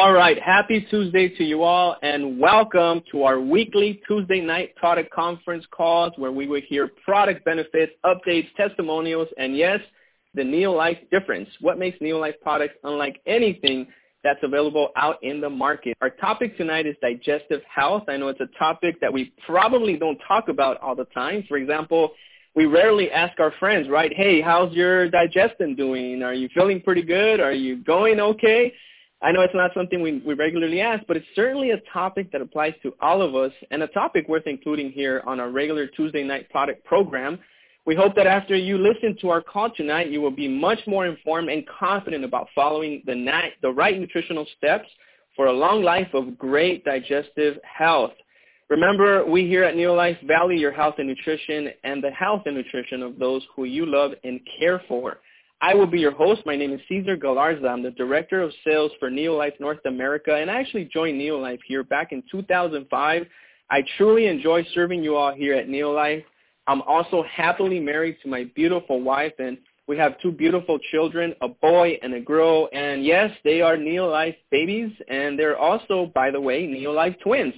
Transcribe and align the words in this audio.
All 0.00 0.14
right, 0.14 0.40
happy 0.40 0.86
Tuesday 0.90 1.28
to 1.28 1.44
you 1.44 1.62
all, 1.62 1.94
and 2.02 2.40
welcome 2.40 3.02
to 3.12 3.24
our 3.24 3.38
weekly 3.38 4.00
Tuesday 4.08 4.40
night 4.40 4.74
product 4.76 5.12
conference 5.12 5.66
calls 5.70 6.14
where 6.16 6.32
we 6.32 6.48
will 6.48 6.62
hear 6.66 6.88
product 7.04 7.44
benefits, 7.44 7.92
updates, 8.02 8.48
testimonials, 8.56 9.28
and 9.36 9.54
yes, 9.54 9.78
the 10.32 10.40
Neolife 10.40 11.10
difference. 11.10 11.50
What 11.60 11.78
makes 11.78 11.98
Neolife 11.98 12.40
products 12.40 12.76
unlike 12.82 13.20
anything 13.26 13.88
that's 14.24 14.40
available 14.42 14.88
out 14.96 15.22
in 15.22 15.38
the 15.38 15.50
market? 15.50 15.94
Our 16.00 16.08
topic 16.08 16.56
tonight 16.56 16.86
is 16.86 16.96
digestive 17.02 17.60
health. 17.68 18.04
I 18.08 18.16
know 18.16 18.28
it's 18.28 18.40
a 18.40 18.58
topic 18.58 18.98
that 19.02 19.12
we 19.12 19.34
probably 19.44 19.98
don't 19.98 20.18
talk 20.26 20.48
about 20.48 20.80
all 20.80 20.96
the 20.96 21.04
time. 21.12 21.44
For 21.46 21.58
example, 21.58 22.12
we 22.56 22.64
rarely 22.64 23.10
ask 23.10 23.38
our 23.38 23.52
friends, 23.60 23.86
right? 23.90 24.14
Hey, 24.16 24.40
how's 24.40 24.72
your 24.72 25.10
digestion 25.10 25.74
doing? 25.76 26.22
Are 26.22 26.32
you 26.32 26.48
feeling 26.54 26.80
pretty 26.80 27.02
good? 27.02 27.38
Are 27.38 27.52
you 27.52 27.84
going 27.84 28.18
okay? 28.18 28.72
I 29.22 29.32
know 29.32 29.42
it's 29.42 29.54
not 29.54 29.72
something 29.74 30.00
we, 30.00 30.22
we 30.24 30.34
regularly 30.34 30.80
ask, 30.80 31.04
but 31.06 31.16
it's 31.16 31.26
certainly 31.34 31.72
a 31.72 31.80
topic 31.92 32.32
that 32.32 32.40
applies 32.40 32.72
to 32.82 32.94
all 33.02 33.20
of 33.20 33.34
us 33.34 33.52
and 33.70 33.82
a 33.82 33.86
topic 33.88 34.28
worth 34.28 34.46
including 34.46 34.90
here 34.92 35.22
on 35.26 35.38
our 35.40 35.50
regular 35.50 35.86
Tuesday 35.86 36.24
night 36.24 36.48
product 36.48 36.84
program. 36.84 37.38
We 37.84 37.94
hope 37.94 38.14
that 38.16 38.26
after 38.26 38.56
you 38.56 38.78
listen 38.78 39.16
to 39.20 39.28
our 39.28 39.42
call 39.42 39.70
tonight, 39.70 40.10
you 40.10 40.22
will 40.22 40.30
be 40.30 40.48
much 40.48 40.78
more 40.86 41.06
informed 41.06 41.50
and 41.50 41.64
confident 41.66 42.24
about 42.24 42.48
following 42.54 43.02
the, 43.04 43.14
night, 43.14 43.54
the 43.62 43.70
right 43.70 43.98
nutritional 43.98 44.46
steps 44.56 44.88
for 45.36 45.46
a 45.46 45.52
long 45.52 45.82
life 45.82 46.08
of 46.14 46.38
great 46.38 46.84
digestive 46.84 47.58
health. 47.62 48.12
Remember, 48.70 49.24
we 49.26 49.46
here 49.46 49.64
at 49.64 49.74
Neolife 49.74 50.24
value 50.26 50.58
your 50.58 50.72
health 50.72 50.94
and 50.98 51.08
nutrition 51.08 51.70
and 51.84 52.02
the 52.02 52.10
health 52.10 52.42
and 52.46 52.56
nutrition 52.56 53.02
of 53.02 53.18
those 53.18 53.42
who 53.54 53.64
you 53.64 53.84
love 53.84 54.12
and 54.24 54.40
care 54.58 54.80
for. 54.86 55.18
I 55.62 55.74
will 55.74 55.86
be 55.86 56.00
your 56.00 56.12
host. 56.12 56.40
My 56.46 56.56
name 56.56 56.72
is 56.72 56.80
Cesar 56.88 57.18
Galarza. 57.18 57.68
I'm 57.68 57.82
the 57.82 57.90
Director 57.90 58.40
of 58.40 58.50
Sales 58.64 58.92
for 58.98 59.10
Neolife 59.10 59.60
North 59.60 59.84
America, 59.84 60.34
and 60.34 60.50
I 60.50 60.58
actually 60.58 60.86
joined 60.86 61.20
Neolife 61.20 61.58
here 61.66 61.84
back 61.84 62.12
in 62.12 62.22
2005. 62.30 63.26
I 63.68 63.82
truly 63.98 64.26
enjoy 64.26 64.64
serving 64.72 65.04
you 65.04 65.16
all 65.16 65.34
here 65.34 65.54
at 65.54 65.68
Neolife. 65.68 66.24
I'm 66.66 66.80
also 66.82 67.22
happily 67.24 67.78
married 67.78 68.16
to 68.22 68.28
my 68.28 68.44
beautiful 68.54 69.02
wife, 69.02 69.34
and 69.38 69.58
we 69.86 69.98
have 69.98 70.18
two 70.22 70.32
beautiful 70.32 70.78
children, 70.90 71.34
a 71.42 71.48
boy 71.48 71.98
and 72.02 72.14
a 72.14 72.20
girl. 72.20 72.70
And 72.72 73.04
yes, 73.04 73.30
they 73.44 73.60
are 73.60 73.76
Neolife 73.76 74.36
babies, 74.50 74.90
and 75.08 75.38
they're 75.38 75.58
also, 75.58 76.10
by 76.14 76.30
the 76.30 76.40
way, 76.40 76.66
Neolife 76.66 77.20
twins. 77.20 77.54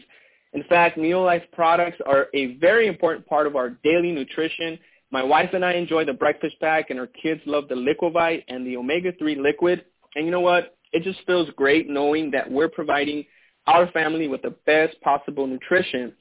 In 0.54 0.64
fact, 0.64 0.98
Neolife 0.98 1.44
products 1.52 1.98
are 2.04 2.26
a 2.34 2.56
very 2.56 2.88
important 2.88 3.26
part 3.26 3.46
of 3.46 3.54
our 3.54 3.70
daily 3.84 4.10
nutrition 4.10 4.76
my 5.12 5.22
wife 5.22 5.50
and 5.52 5.64
I 5.64 5.74
enjoy 5.74 6.04
the 6.04 6.14
breakfast 6.14 6.56
pack, 6.60 6.90
and 6.90 6.98
our 6.98 7.06
kids 7.06 7.40
love 7.44 7.68
the 7.68 7.76
Liquivite 7.76 8.44
and 8.48 8.66
the 8.66 8.76
omega-3 8.78 9.40
liquid. 9.40 9.84
And 10.16 10.24
you 10.24 10.32
know 10.32 10.40
what? 10.40 10.76
It 10.92 11.02
just 11.04 11.20
feels 11.26 11.48
great 11.56 11.88
knowing 11.88 12.30
that 12.32 12.50
we're 12.50 12.68
providing 12.68 13.24
our 13.66 13.90
family 13.92 14.26
with 14.26 14.42
the 14.42 14.54
best 14.66 15.00
possible 15.02 15.46
nutrition. 15.46 16.12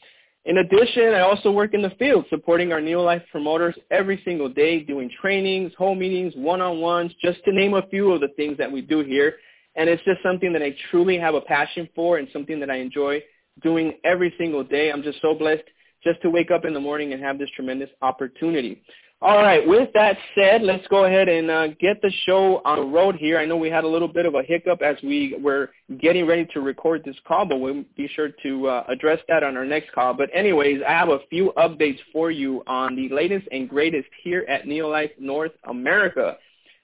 In 0.46 0.58
addition, 0.58 1.14
I 1.14 1.22
also 1.22 1.52
work 1.52 1.74
in 1.74 1.82
the 1.82 1.92
field 1.92 2.26
supporting 2.30 2.74
our 2.74 2.82
Neolife 2.82 3.24
promoters 3.32 3.76
every 3.92 4.22
single 4.26 4.50
day, 4.50 4.80
doing 4.80 5.10
trainings, 5.22 5.72
home 5.78 6.00
meetings, 6.00 6.34
one-on-ones, 6.36 7.14
just 7.22 7.44
to 7.46 7.54
name 7.54 7.76
a 7.76 7.88
few 7.88 8.12
of 8.12 8.22
the 8.22 8.30
things 8.36 8.58
that 8.58 8.72
we 8.72 8.82
do 8.82 9.00
here. 9.04 9.36
And 9.76 9.90
it's 9.90 10.04
just 10.04 10.22
something 10.24 10.52
that 10.54 10.62
I 10.62 10.76
truly 10.90 11.18
have 11.18 11.36
a 11.36 11.42
passion 11.42 11.88
for 11.96 12.18
and 12.18 12.28
something 12.34 12.60
that 12.60 12.70
I 12.70 12.78
enjoy 12.78 13.22
doing 13.62 13.94
every 14.04 14.34
single 14.38 14.64
day. 14.64 14.92
I'm 14.92 15.04
just 15.04 15.22
so 15.22 15.34
blessed 15.34 15.64
just 16.04 16.22
to 16.22 16.30
wake 16.30 16.52
up 16.52 16.66
in 16.66 16.74
the 16.74 16.80
morning 16.80 17.14
and 17.14 17.22
have 17.22 17.38
this 17.38 17.50
tremendous 17.56 17.90
opportunity. 18.02 18.82
All 19.24 19.38
right, 19.38 19.66
with 19.68 19.90
that 19.94 20.18
said, 20.34 20.64
let's 20.64 20.88
go 20.88 21.06
ahead 21.06 21.30
and 21.30 21.52
uh, 21.52 21.68
get 21.80 22.02
the 22.02 22.12
show 22.26 22.60
on 22.66 22.80
the 22.80 22.86
road 22.86 23.18
here. 23.18 23.38
I 23.38 23.46
know 23.46 23.56
we 23.56 23.70
had 23.70 23.84
a 23.84 23.88
little 23.88 24.08
bit 24.08 24.26
of 24.26 24.34
a 24.34 24.42
hiccup 24.42 24.82
as 24.82 24.96
we 25.04 25.38
were 25.40 25.70
getting 26.00 26.26
ready 26.26 26.48
to 26.54 26.60
record 26.60 27.04
this 27.06 27.16
call, 27.28 27.46
but 27.46 27.58
we'll 27.58 27.84
be 27.96 28.08
sure 28.16 28.30
to 28.42 28.68
uh, 28.68 28.84
address 28.88 29.20
that 29.28 29.44
on 29.44 29.56
our 29.58 29.66
next 29.66 29.92
call. 29.92 30.16
But 30.16 30.32
anyways, 30.34 30.82
I 30.88 30.94
have 30.94 31.10
a 31.10 31.20
few 31.30 31.54
updates 31.56 32.00
for 32.12 32.32
you 32.32 32.64
on 32.66 32.96
the 32.96 33.10
latest 33.14 33.48
and 33.52 33.70
greatest 33.70 34.08
here 34.24 34.44
at 34.50 34.66
Neolife 34.66 35.12
North 35.20 35.52
America. 35.66 36.38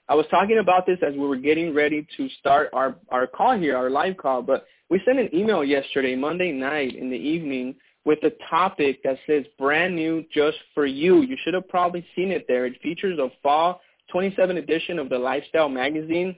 I 0.08 0.14
was 0.14 0.26
talking 0.30 0.58
about 0.58 0.86
this 0.86 0.98
as 1.04 1.14
we 1.14 1.26
were 1.26 1.36
getting 1.36 1.74
ready 1.74 2.06
to 2.16 2.28
start 2.38 2.70
our, 2.72 2.94
our 3.08 3.26
call 3.26 3.58
here, 3.58 3.76
our 3.76 3.90
live 3.90 4.16
call, 4.16 4.42
but 4.42 4.64
we 4.90 5.02
sent 5.04 5.18
an 5.18 5.28
email 5.34 5.64
yesterday, 5.64 6.14
Monday 6.14 6.52
night 6.52 6.94
in 6.94 7.10
the 7.10 7.16
evening, 7.16 7.74
with 8.08 8.24
a 8.24 8.32
topic 8.48 9.02
that 9.04 9.18
says 9.26 9.44
brand 9.58 9.94
new 9.94 10.24
just 10.32 10.56
for 10.72 10.86
you. 10.86 11.20
You 11.20 11.36
should 11.44 11.52
have 11.52 11.68
probably 11.68 12.02
seen 12.16 12.30
it 12.30 12.46
there. 12.48 12.64
It 12.64 12.80
features 12.82 13.18
a 13.18 13.28
fall 13.42 13.82
27 14.10 14.56
edition 14.56 14.98
of 14.98 15.10
the 15.10 15.18
Lifestyle 15.18 15.68
magazine. 15.68 16.34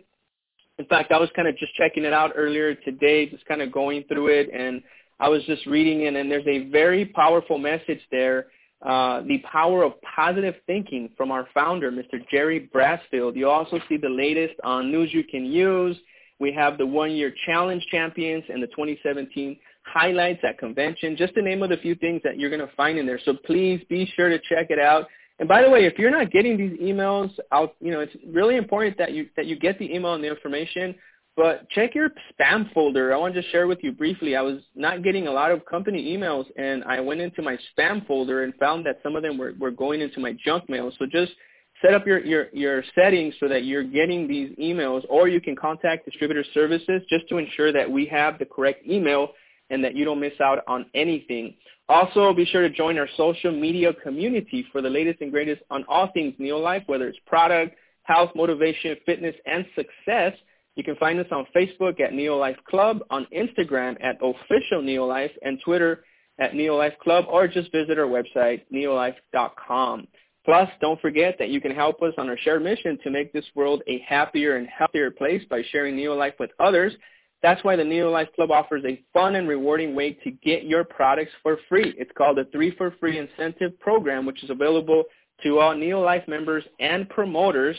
In 0.80 0.84
fact, 0.86 1.12
I 1.12 1.18
was 1.20 1.30
kind 1.36 1.46
of 1.46 1.56
just 1.58 1.72
checking 1.76 2.02
it 2.02 2.12
out 2.12 2.32
earlier 2.34 2.74
today, 2.74 3.26
just 3.26 3.46
kind 3.46 3.62
of 3.62 3.70
going 3.70 4.02
through 4.08 4.26
it, 4.36 4.50
and 4.52 4.82
I 5.20 5.28
was 5.28 5.44
just 5.44 5.64
reading 5.66 6.06
it, 6.06 6.16
and 6.16 6.28
there's 6.28 6.46
a 6.48 6.68
very 6.70 7.06
powerful 7.06 7.56
message 7.56 8.00
there, 8.10 8.46
uh, 8.84 9.20
the 9.28 9.38
power 9.52 9.84
of 9.84 9.92
positive 10.02 10.56
thinking 10.66 11.08
from 11.16 11.30
our 11.30 11.46
founder, 11.54 11.92
Mr. 11.92 12.18
Jerry 12.32 12.68
Brassfield. 12.74 13.36
You 13.36 13.48
also 13.48 13.78
see 13.88 13.96
the 13.96 14.08
latest 14.08 14.54
on 14.64 14.90
news 14.90 15.10
you 15.14 15.22
can 15.22 15.44
use. 15.44 15.96
We 16.40 16.52
have 16.52 16.78
the 16.78 16.86
one-year 16.86 17.32
challenge 17.46 17.86
champions 17.92 18.42
and 18.48 18.60
the 18.60 18.66
2017 18.68 19.56
highlights 19.92 20.40
at 20.46 20.58
convention, 20.58 21.16
just 21.16 21.34
to 21.34 21.42
name 21.42 21.62
of 21.62 21.70
the 21.70 21.76
few 21.78 21.94
things 21.94 22.20
that 22.24 22.38
you're 22.38 22.50
going 22.50 22.66
to 22.66 22.74
find 22.76 22.98
in 22.98 23.06
there. 23.06 23.20
So 23.24 23.34
please 23.44 23.82
be 23.88 24.10
sure 24.16 24.28
to 24.28 24.38
check 24.38 24.66
it 24.70 24.78
out. 24.78 25.06
And 25.38 25.48
by 25.48 25.62
the 25.62 25.70
way, 25.70 25.86
if 25.86 25.98
you're 25.98 26.10
not 26.10 26.30
getting 26.30 26.56
these 26.56 26.78
emails 26.78 27.30
out, 27.50 27.74
you 27.80 27.90
know, 27.90 28.00
it's 28.00 28.14
really 28.28 28.56
important 28.56 28.98
that 28.98 29.12
you 29.12 29.28
that 29.36 29.46
you 29.46 29.58
get 29.58 29.78
the 29.78 29.92
email 29.92 30.14
and 30.14 30.22
the 30.22 30.28
information. 30.28 30.94
But 31.36 31.68
check 31.70 31.94
your 31.94 32.10
spam 32.32 32.70
folder. 32.74 33.14
I 33.14 33.16
want 33.16 33.34
to 33.34 33.40
just 33.40 33.50
share 33.50 33.66
with 33.66 33.78
you 33.82 33.92
briefly. 33.92 34.36
I 34.36 34.42
was 34.42 34.60
not 34.74 35.02
getting 35.02 35.26
a 35.26 35.30
lot 35.30 35.50
of 35.52 35.64
company 35.64 36.14
emails, 36.14 36.44
and 36.56 36.84
I 36.84 37.00
went 37.00 37.20
into 37.20 37.40
my 37.40 37.56
spam 37.70 38.06
folder 38.06 38.42
and 38.42 38.54
found 38.56 38.84
that 38.84 38.98
some 39.02 39.16
of 39.16 39.22
them 39.22 39.38
were, 39.38 39.54
were 39.58 39.70
going 39.70 40.02
into 40.02 40.20
my 40.20 40.36
junk 40.44 40.68
mail. 40.68 40.92
So 40.98 41.06
just 41.06 41.32
set 41.80 41.94
up 41.94 42.06
your, 42.06 42.18
your, 42.24 42.48
your 42.52 42.84
settings 42.94 43.34
so 43.40 43.48
that 43.48 43.64
you're 43.64 43.84
getting 43.84 44.28
these 44.28 44.50
emails, 44.58 45.02
or 45.08 45.28
you 45.28 45.40
can 45.40 45.56
contact 45.56 46.04
distributor 46.04 46.44
services 46.52 47.00
just 47.08 47.28
to 47.30 47.38
ensure 47.38 47.72
that 47.72 47.90
we 47.90 48.04
have 48.06 48.38
the 48.38 48.44
correct 48.44 48.86
email 48.86 49.30
and 49.70 49.82
that 49.84 49.94
you 49.94 50.04
don't 50.04 50.20
miss 50.20 50.38
out 50.40 50.62
on 50.66 50.86
anything. 50.94 51.54
Also, 51.88 52.32
be 52.32 52.44
sure 52.44 52.62
to 52.62 52.70
join 52.70 52.98
our 52.98 53.08
social 53.16 53.50
media 53.50 53.92
community 53.94 54.64
for 54.70 54.80
the 54.80 54.88
latest 54.90 55.20
and 55.20 55.32
greatest 55.32 55.62
on 55.70 55.84
all 55.88 56.08
things 56.12 56.34
Neolife, 56.38 56.86
whether 56.86 57.08
it's 57.08 57.18
product, 57.26 57.74
health, 58.04 58.30
motivation, 58.34 58.96
fitness, 59.06 59.34
and 59.46 59.64
success. 59.74 60.32
You 60.76 60.84
can 60.84 60.96
find 60.96 61.18
us 61.18 61.26
on 61.32 61.46
Facebook 61.54 62.00
at 62.00 62.12
Neolife 62.12 62.62
Club, 62.68 63.00
on 63.10 63.26
Instagram 63.36 63.96
at 64.02 64.16
Official 64.22 64.82
Neolife, 64.82 65.32
and 65.42 65.58
Twitter 65.64 66.04
at 66.38 66.52
Neolife 66.52 66.96
Club, 66.98 67.24
or 67.28 67.48
just 67.48 67.72
visit 67.72 67.98
our 67.98 68.06
website, 68.06 68.62
neolife.com. 68.72 70.06
Plus, 70.44 70.70
don't 70.80 71.00
forget 71.00 71.36
that 71.38 71.50
you 71.50 71.60
can 71.60 71.74
help 71.74 72.02
us 72.02 72.14
on 72.16 72.28
our 72.28 72.38
shared 72.38 72.62
mission 72.62 72.98
to 73.04 73.10
make 73.10 73.32
this 73.32 73.44
world 73.54 73.82
a 73.86 73.98
happier 74.08 74.56
and 74.56 74.66
healthier 74.66 75.10
place 75.10 75.42
by 75.50 75.62
sharing 75.70 75.96
Neolife 75.96 76.38
with 76.38 76.50
others 76.58 76.94
that's 77.42 77.64
why 77.64 77.76
the 77.76 77.82
Neolife 77.82 78.32
Club 78.34 78.50
offers 78.50 78.84
a 78.84 79.02
fun 79.12 79.36
and 79.36 79.48
rewarding 79.48 79.94
way 79.94 80.12
to 80.24 80.30
get 80.30 80.64
your 80.64 80.84
products 80.84 81.32
for 81.42 81.58
free. 81.68 81.94
It's 81.96 82.10
called 82.16 82.36
the 82.36 82.44
3 82.52 82.76
for 82.76 82.94
Free 83.00 83.18
Incentive 83.18 83.78
Program, 83.80 84.26
which 84.26 84.44
is 84.44 84.50
available 84.50 85.04
to 85.42 85.58
all 85.58 85.74
Neolife 85.74 86.28
members 86.28 86.64
and 86.80 87.08
promoters. 87.08 87.76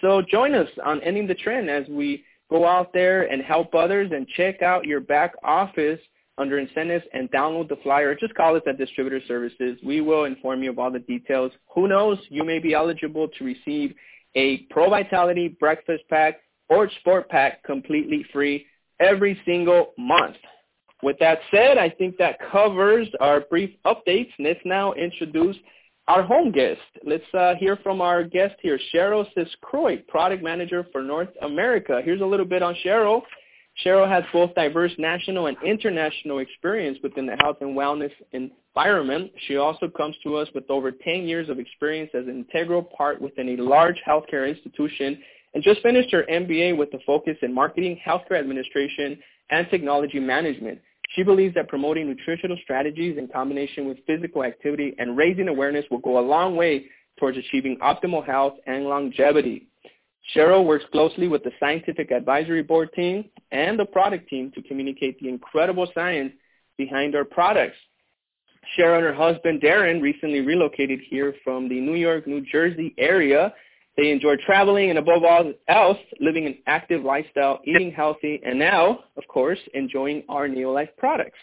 So 0.00 0.22
join 0.22 0.54
us 0.54 0.68
on 0.84 1.02
Ending 1.02 1.26
the 1.26 1.34
Trend 1.34 1.68
as 1.68 1.88
we 1.88 2.24
go 2.50 2.66
out 2.66 2.92
there 2.92 3.30
and 3.30 3.42
help 3.42 3.74
others 3.74 4.10
and 4.12 4.26
check 4.28 4.62
out 4.62 4.86
your 4.86 5.00
back 5.00 5.34
office 5.42 6.00
under 6.38 6.58
incentives 6.58 7.04
and 7.12 7.30
download 7.30 7.68
the 7.68 7.76
flyer. 7.82 8.14
Just 8.14 8.34
call 8.34 8.56
us 8.56 8.62
at 8.66 8.78
Distributor 8.78 9.20
Services. 9.26 9.78
We 9.84 10.00
will 10.00 10.24
inform 10.24 10.62
you 10.62 10.70
of 10.70 10.78
all 10.78 10.90
the 10.90 11.00
details. 11.00 11.52
Who 11.74 11.86
knows, 11.88 12.18
you 12.28 12.44
may 12.44 12.58
be 12.60 12.74
eligible 12.74 13.28
to 13.28 13.44
receive 13.44 13.94
a 14.36 14.58
Pro 14.70 14.88
Vitality 14.88 15.48
breakfast 15.48 16.04
pack 16.08 16.40
or 16.68 16.88
sport 17.00 17.28
pack 17.28 17.62
completely 17.64 18.24
free 18.32 18.64
every 19.00 19.40
single 19.44 19.92
month. 19.98 20.36
With 21.02 21.18
that 21.20 21.38
said, 21.50 21.78
I 21.78 21.88
think 21.88 22.18
that 22.18 22.38
covers 22.52 23.08
our 23.20 23.40
brief 23.40 23.70
updates. 23.86 24.30
Let's 24.38 24.60
now 24.64 24.92
introduce 24.92 25.56
our 26.08 26.22
home 26.22 26.52
guest. 26.52 26.80
Let's 27.06 27.24
uh, 27.32 27.54
hear 27.58 27.76
from 27.82 28.00
our 28.00 28.22
guest 28.24 28.56
here, 28.60 28.78
Cheryl 28.92 29.26
Siskroit, 29.36 30.06
Product 30.08 30.42
Manager 30.42 30.86
for 30.92 31.02
North 31.02 31.28
America. 31.42 32.00
Here's 32.04 32.20
a 32.20 32.26
little 32.26 32.46
bit 32.46 32.62
on 32.62 32.76
Cheryl. 32.84 33.22
Cheryl 33.84 34.08
has 34.08 34.24
both 34.32 34.54
diverse 34.54 34.92
national 34.98 35.46
and 35.46 35.56
international 35.64 36.40
experience 36.40 36.98
within 37.02 37.26
the 37.26 37.36
health 37.40 37.58
and 37.60 37.76
wellness 37.76 38.10
environment. 38.32 39.30
She 39.46 39.56
also 39.56 39.88
comes 39.88 40.16
to 40.24 40.36
us 40.36 40.48
with 40.54 40.68
over 40.68 40.90
10 40.90 41.22
years 41.22 41.48
of 41.48 41.58
experience 41.58 42.10
as 42.12 42.26
an 42.26 42.44
integral 42.52 42.82
part 42.82 43.20
within 43.22 43.50
a 43.50 43.62
large 43.62 43.96
healthcare 44.06 44.48
institution 44.48 45.22
and 45.54 45.62
just 45.62 45.82
finished 45.82 46.12
her 46.12 46.24
MBA 46.30 46.76
with 46.76 46.92
a 46.94 46.98
focus 47.06 47.36
in 47.42 47.52
marketing, 47.52 48.00
healthcare 48.06 48.38
administration, 48.38 49.18
and 49.50 49.68
technology 49.70 50.20
management. 50.20 50.80
She 51.16 51.24
believes 51.24 51.54
that 51.56 51.68
promoting 51.68 52.06
nutritional 52.06 52.56
strategies 52.62 53.18
in 53.18 53.28
combination 53.28 53.88
with 53.88 53.98
physical 54.06 54.44
activity 54.44 54.94
and 54.98 55.16
raising 55.16 55.48
awareness 55.48 55.84
will 55.90 55.98
go 55.98 56.18
a 56.18 56.26
long 56.26 56.56
way 56.56 56.86
towards 57.18 57.36
achieving 57.36 57.76
optimal 57.78 58.24
health 58.24 58.54
and 58.66 58.84
longevity. 58.84 59.66
Cheryl 60.34 60.64
works 60.64 60.84
closely 60.92 61.26
with 61.26 61.42
the 61.42 61.50
Scientific 61.58 62.12
Advisory 62.12 62.62
Board 62.62 62.90
team 62.94 63.24
and 63.50 63.78
the 63.78 63.86
product 63.86 64.28
team 64.28 64.52
to 64.54 64.62
communicate 64.62 65.18
the 65.18 65.28
incredible 65.28 65.90
science 65.94 66.32
behind 66.76 67.16
our 67.16 67.24
products. 67.24 67.76
Cheryl 68.78 68.98
and 68.98 69.04
her 69.04 69.14
husband 69.14 69.60
Darren 69.60 70.00
recently 70.00 70.40
relocated 70.42 71.00
here 71.08 71.34
from 71.42 71.68
the 71.68 71.80
New 71.80 71.94
York, 71.94 72.26
New 72.26 72.42
Jersey 72.42 72.94
area. 72.98 73.52
They 73.96 74.10
enjoy 74.10 74.36
traveling 74.46 74.90
and 74.90 74.98
above 74.98 75.24
all 75.24 75.52
else, 75.68 75.98
living 76.20 76.46
an 76.46 76.58
active 76.66 77.04
lifestyle, 77.04 77.60
eating 77.64 77.92
healthy, 77.92 78.40
and 78.44 78.58
now, 78.58 79.00
of 79.16 79.26
course, 79.28 79.58
enjoying 79.74 80.22
our 80.28 80.48
Neolife 80.48 80.96
products. 80.96 81.38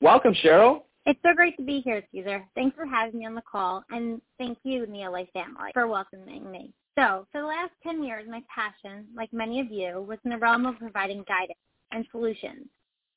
Welcome, 0.00 0.34
Cheryl. 0.42 0.82
It's 1.06 1.20
so 1.22 1.34
great 1.34 1.56
to 1.56 1.62
be 1.62 1.80
here, 1.80 2.02
Cesar. 2.12 2.44
Thanks 2.54 2.76
for 2.76 2.86
having 2.86 3.18
me 3.18 3.26
on 3.26 3.34
the 3.34 3.42
call, 3.42 3.82
and 3.90 4.20
thank 4.38 4.58
you, 4.62 4.86
Neolife 4.86 5.32
family, 5.32 5.70
for 5.74 5.88
welcoming 5.88 6.50
me. 6.50 6.72
So, 6.96 7.26
for 7.32 7.40
the 7.40 7.46
last 7.46 7.72
10 7.82 8.02
years, 8.02 8.26
my 8.28 8.42
passion, 8.54 9.06
like 9.16 9.32
many 9.32 9.60
of 9.60 9.70
you, 9.70 10.04
was 10.06 10.18
in 10.24 10.30
the 10.30 10.38
realm 10.38 10.66
of 10.66 10.78
providing 10.78 11.24
guidance 11.26 11.58
and 11.92 12.06
solutions. 12.10 12.66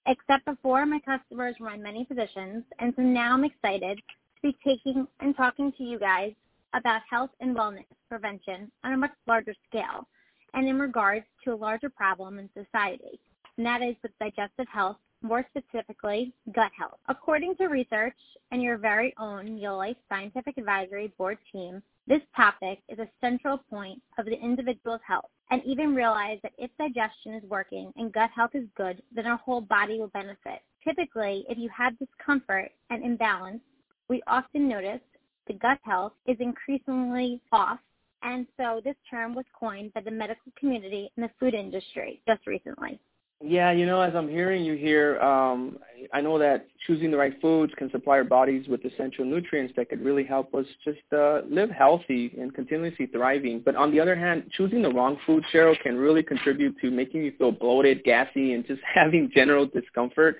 Except 0.08 0.46
before, 0.46 0.86
my 0.86 1.00
customers 1.00 1.56
were 1.60 1.74
in 1.74 1.82
many 1.84 2.06
positions, 2.06 2.64
and 2.80 2.94
so 2.96 3.02
now 3.02 3.34
I'm 3.34 3.44
excited 3.44 3.98
to 3.98 4.42
be 4.42 4.58
taking 4.66 5.08
and 5.20 5.36
talking 5.36 5.72
to 5.78 5.84
you 5.84 6.00
guys 6.00 6.34
about 6.74 7.02
health 7.10 7.32
and 7.40 7.56
wellness 7.56 7.86
prevention 8.10 8.72
on 8.84 8.94
a 8.94 8.98
much 8.98 9.12
larger 9.28 9.54
scale, 9.68 10.08
and 10.54 10.68
in 10.68 10.80
regards 10.80 11.26
to 11.44 11.54
a 11.54 11.56
larger 11.56 11.90
problem 11.90 12.40
in 12.40 12.50
society, 12.54 13.20
and 13.58 13.66
that 13.66 13.82
is 13.82 13.96
with 14.04 14.12
digestive 14.20 14.68
health 14.72 14.98
more 15.24 15.46
specifically, 15.50 16.34
gut 16.54 16.72
health. 16.78 17.00
According 17.08 17.56
to 17.56 17.68
research 17.68 18.18
and 18.52 18.62
your 18.62 18.78
very 18.78 19.14
own 19.18 19.58
Neolife 19.58 19.96
Scientific 20.10 20.58
Advisory 20.58 21.14
Board 21.18 21.38
team, 21.52 21.82
this 22.06 22.22
topic 22.36 22.80
is 22.90 23.00
a 23.00 23.08
central 23.22 23.58
point 23.58 24.02
of 24.18 24.26
the 24.26 24.38
individual's 24.38 25.00
health 25.08 25.30
and 25.50 25.62
even 25.66 25.96
realize 25.96 26.40
that 26.44 26.52
if 26.58 26.70
digestion 26.78 27.34
is 27.34 27.44
working 27.50 27.94
and 27.96 28.12
gut 28.12 28.30
health 28.36 28.52
is 28.54 28.66
good, 28.76 29.02
then 29.16 29.26
our 29.26 29.38
whole 29.38 29.62
body 29.62 29.98
will 29.98 30.08
benefit. 30.08 30.60
Typically, 30.84 31.46
if 31.48 31.58
you 31.58 31.70
have 31.70 31.98
discomfort 31.98 32.72
and 32.90 33.04
imbalance, 33.04 33.62
we 34.10 34.22
often 34.28 34.68
notice 34.68 35.00
the 35.48 35.54
gut 35.54 35.80
health 35.84 36.14
is 36.26 36.38
increasingly 36.40 37.42
off 37.52 37.80
and 38.24 38.48
so 38.58 38.82
this 38.84 38.96
term 39.10 39.36
was 39.36 39.46
coined 39.58 39.94
by 39.94 40.02
the 40.02 40.12
medical 40.12 40.52
community 40.58 41.12
and 41.16 41.26
the 41.26 41.30
food 41.40 41.54
industry 41.54 42.22
just 42.28 42.48
recently. 42.48 43.00
Yeah, 43.46 43.72
you 43.72 43.86
know, 43.86 44.00
as 44.00 44.16
I'm 44.16 44.30
hearing 44.30 44.64
you 44.64 44.76
here, 44.76 45.20
um, 45.20 45.78
I 46.14 46.22
know 46.22 46.40
that 46.40 46.66
choosing 46.88 47.12
the 47.12 47.18
right 47.18 47.34
foods 47.42 47.74
can 47.78 47.92
supply 47.92 48.16
our 48.16 48.24
bodies 48.24 48.70
with 48.70 48.86
essential 48.86 49.26
nutrients 49.26 49.74
that 49.76 49.90
could 49.90 50.02
really 50.02 50.24
help 50.24 50.56
us 50.56 50.66
just 50.86 51.02
uh, 51.12 51.42
live 51.50 51.70
healthy 51.70 52.34
and 52.40 52.54
continuously 52.56 53.08
thriving. 53.08 53.62
But 53.64 53.76
on 53.76 53.92
the 53.92 54.00
other 54.00 54.16
hand, 54.16 54.50
choosing 54.56 54.82
the 54.82 54.94
wrong 54.94 55.18
food, 55.26 55.44
Cheryl, 55.54 55.78
can 55.82 55.98
really 55.98 56.24
contribute 56.24 56.78
to 56.80 56.90
making 56.90 57.26
you 57.26 57.34
feel 57.38 57.52
bloated, 57.52 58.06
gassy, 58.06 58.54
and 58.54 58.66
just 58.66 58.82
having 58.96 59.30
general 59.36 59.66
discomfort. 59.66 60.38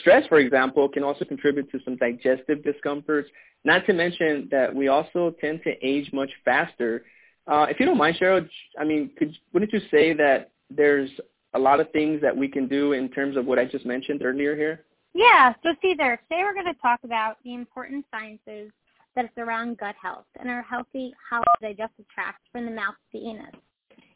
Stress, 0.00 0.26
for 0.28 0.38
example, 0.38 0.88
can 0.88 1.02
also 1.02 1.24
contribute 1.24 1.70
to 1.70 1.78
some 1.84 1.96
digestive 1.96 2.64
discomforts, 2.64 3.28
not 3.64 3.86
to 3.86 3.92
mention 3.92 4.48
that 4.50 4.74
we 4.74 4.88
also 4.88 5.34
tend 5.40 5.60
to 5.64 5.72
age 5.86 6.10
much 6.12 6.30
faster. 6.44 7.04
Uh, 7.46 7.66
if 7.68 7.78
you 7.78 7.86
don't 7.86 7.98
mind, 7.98 8.16
Cheryl, 8.20 8.48
I 8.78 8.84
mean, 8.84 9.10
could, 9.18 9.34
wouldn't 9.52 9.72
you 9.72 9.80
say 9.90 10.12
that 10.14 10.50
there's 10.70 11.10
a 11.54 11.58
lot 11.58 11.80
of 11.80 11.90
things 11.90 12.20
that 12.22 12.36
we 12.36 12.48
can 12.48 12.66
do 12.68 12.92
in 12.92 13.08
terms 13.08 13.36
of 13.36 13.46
what 13.46 13.58
I 13.58 13.64
just 13.64 13.84
mentioned 13.84 14.22
earlier 14.24 14.56
here? 14.56 14.84
Yeah, 15.14 15.52
so 15.62 15.70
Cesar, 15.82 16.18
today 16.28 16.42
we're 16.42 16.54
going 16.54 16.72
to 16.72 16.80
talk 16.80 17.00
about 17.04 17.36
the 17.44 17.54
important 17.54 18.06
sciences 18.10 18.70
that 19.14 19.30
surround 19.34 19.76
gut 19.76 19.94
health 20.00 20.24
and 20.40 20.48
our 20.48 20.62
healthy, 20.62 21.12
healthy 21.28 21.46
digestive 21.60 22.06
tract 22.08 22.40
from 22.50 22.64
the 22.64 22.70
mouth 22.70 22.94
to 23.12 23.18
the 23.18 23.28
anus. 23.28 23.54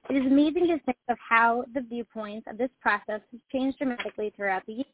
It 0.09 0.17
is 0.17 0.27
amazing 0.27 0.69
to 0.69 0.79
think 0.85 0.97
of 1.09 1.19
how 1.19 1.65
the 1.75 1.81
viewpoints 1.83 2.47
of 2.49 2.57
this 2.57 2.71
process 2.81 3.21
has 3.31 3.41
changed 3.53 3.79
dramatically 3.79 4.33
throughout 4.37 4.65
the 4.67 4.75
years. 4.75 4.87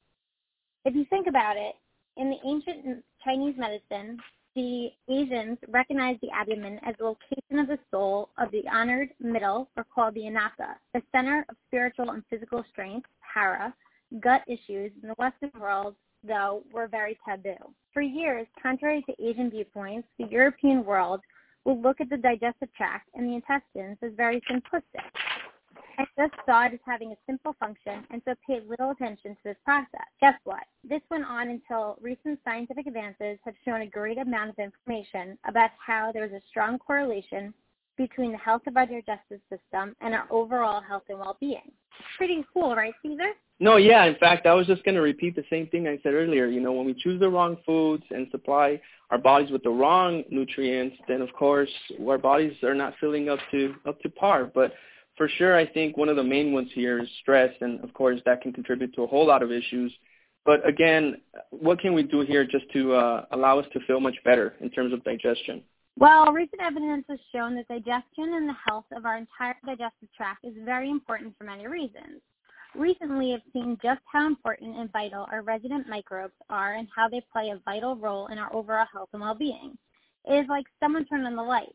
If 0.84 0.94
you 0.94 1.04
think 1.10 1.26
about 1.26 1.56
it, 1.56 1.74
in 2.16 2.28
the 2.28 2.38
ancient 2.44 3.04
Chinese 3.24 3.54
medicine, 3.56 4.18
the 4.54 4.90
Asians 5.08 5.58
recognized 5.68 6.20
the 6.20 6.30
abdomen 6.30 6.78
as 6.84 6.94
the 6.98 7.04
location 7.04 7.58
of 7.58 7.68
the 7.68 7.78
soul 7.90 8.30
of 8.36 8.50
the 8.50 8.64
honored 8.68 9.10
middle, 9.20 9.68
or 9.76 9.86
called 9.94 10.14
the 10.14 10.26
anasa, 10.26 10.76
the 10.92 11.02
center 11.12 11.46
of 11.48 11.56
spiritual 11.68 12.10
and 12.10 12.22
physical 12.28 12.64
strength, 12.70 13.08
hara. 13.20 13.72
Gut 14.20 14.42
issues 14.46 14.92
in 15.02 15.08
the 15.08 15.14
Western 15.16 15.50
world, 15.58 15.94
though, 16.22 16.64
were 16.72 16.86
very 16.86 17.16
taboo. 17.26 17.56
For 17.94 18.02
years, 18.02 18.46
contrary 18.62 19.02
to 19.08 19.24
Asian 19.24 19.50
viewpoints, 19.50 20.06
the 20.18 20.26
European 20.26 20.84
world 20.84 21.20
will 21.64 21.80
look 21.80 22.00
at 22.00 22.10
the 22.10 22.16
digestive 22.18 22.68
tract 22.74 23.08
and 23.14 23.26
the 23.26 23.36
intestines 23.36 23.96
as 24.02 24.12
very 24.16 24.42
simplistic. 24.50 25.08
I 25.98 26.04
just 26.16 26.34
saw 26.46 26.66
it 26.66 26.72
as 26.72 26.80
having 26.86 27.12
a 27.12 27.16
simple 27.26 27.54
function 27.60 28.04
and 28.10 28.22
so 28.24 28.34
paid 28.46 28.68
little 28.68 28.90
attention 28.90 29.32
to 29.34 29.40
this 29.44 29.56
process. 29.64 30.06
Guess 30.20 30.34
what? 30.44 30.62
This 30.88 31.00
went 31.10 31.24
on 31.24 31.48
until 31.48 31.98
recent 32.00 32.38
scientific 32.44 32.86
advances 32.86 33.38
have 33.44 33.54
shown 33.64 33.82
a 33.82 33.86
great 33.86 34.18
amount 34.18 34.50
of 34.50 34.58
information 34.58 35.38
about 35.46 35.70
how 35.84 36.12
there 36.12 36.24
is 36.24 36.32
a 36.32 36.40
strong 36.48 36.78
correlation 36.78 37.52
between 37.96 38.32
the 38.32 38.38
health 38.38 38.62
of 38.66 38.76
our 38.76 38.86
digestive 38.86 39.40
system 39.50 39.94
and 40.00 40.14
our 40.14 40.26
overall 40.30 40.80
health 40.80 41.02
and 41.08 41.18
well-being. 41.18 41.70
Pretty 42.16 42.44
cool, 42.52 42.74
right, 42.74 42.94
Cesar? 43.02 43.32
No, 43.60 43.76
yeah. 43.76 44.04
In 44.04 44.16
fact, 44.16 44.46
I 44.46 44.54
was 44.54 44.66
just 44.66 44.82
going 44.84 44.94
to 44.94 45.02
repeat 45.02 45.36
the 45.36 45.44
same 45.50 45.66
thing 45.68 45.86
I 45.86 45.98
said 46.02 46.14
earlier. 46.14 46.46
You 46.46 46.60
know, 46.60 46.72
when 46.72 46.86
we 46.86 46.94
choose 46.94 47.20
the 47.20 47.28
wrong 47.28 47.58
foods 47.64 48.02
and 48.10 48.26
supply 48.30 48.80
our 49.10 49.18
bodies 49.18 49.50
with 49.50 49.62
the 49.62 49.70
wrong 49.70 50.24
nutrients, 50.30 50.96
then 51.06 51.20
of 51.20 51.32
course 51.34 51.70
our 52.08 52.18
bodies 52.18 52.54
are 52.62 52.74
not 52.74 52.94
filling 52.98 53.28
up 53.28 53.38
to 53.50 53.74
up 53.86 54.00
to 54.00 54.08
par. 54.08 54.50
But 54.52 54.72
for 55.16 55.28
sure, 55.38 55.56
I 55.56 55.66
think 55.66 55.96
one 55.96 56.08
of 56.08 56.16
the 56.16 56.24
main 56.24 56.52
ones 56.52 56.70
here 56.74 57.00
is 57.00 57.08
stress, 57.20 57.52
and 57.60 57.82
of 57.84 57.92
course 57.94 58.20
that 58.24 58.40
can 58.40 58.52
contribute 58.52 58.94
to 58.94 59.02
a 59.02 59.06
whole 59.06 59.26
lot 59.26 59.42
of 59.42 59.52
issues. 59.52 59.92
But 60.44 60.66
again, 60.66 61.20
what 61.50 61.78
can 61.78 61.94
we 61.94 62.02
do 62.02 62.22
here 62.22 62.44
just 62.44 62.64
to 62.72 62.94
uh, 62.94 63.26
allow 63.30 63.58
us 63.58 63.66
to 63.74 63.80
feel 63.86 64.00
much 64.00 64.16
better 64.24 64.54
in 64.60 64.70
terms 64.70 64.92
of 64.92 65.04
digestion? 65.04 65.62
Well, 65.98 66.32
recent 66.32 66.62
evidence 66.62 67.04
has 67.08 67.18
shown 67.32 67.54
that 67.56 67.68
digestion 67.68 68.34
and 68.34 68.48
the 68.48 68.56
health 68.66 68.86
of 68.96 69.04
our 69.04 69.18
entire 69.18 69.54
digestive 69.64 70.08
tract 70.16 70.44
is 70.44 70.54
very 70.64 70.90
important 70.90 71.34
for 71.36 71.44
many 71.44 71.66
reasons. 71.66 72.22
Recently, 72.74 73.34
I've 73.34 73.42
seen 73.52 73.78
just 73.82 74.00
how 74.10 74.26
important 74.26 74.76
and 74.78 74.90
vital 74.90 75.28
our 75.30 75.42
resident 75.42 75.86
microbes 75.88 76.32
are 76.48 76.74
and 76.74 76.88
how 76.96 77.08
they 77.08 77.22
play 77.30 77.50
a 77.50 77.60
vital 77.66 77.94
role 77.96 78.28
in 78.28 78.38
our 78.38 78.52
overall 78.56 78.86
health 78.90 79.10
and 79.12 79.20
well-being. 79.20 79.76
It 80.24 80.34
is 80.34 80.48
like 80.48 80.64
someone 80.80 81.04
turned 81.04 81.26
on 81.26 81.36
the 81.36 81.42
light 81.42 81.74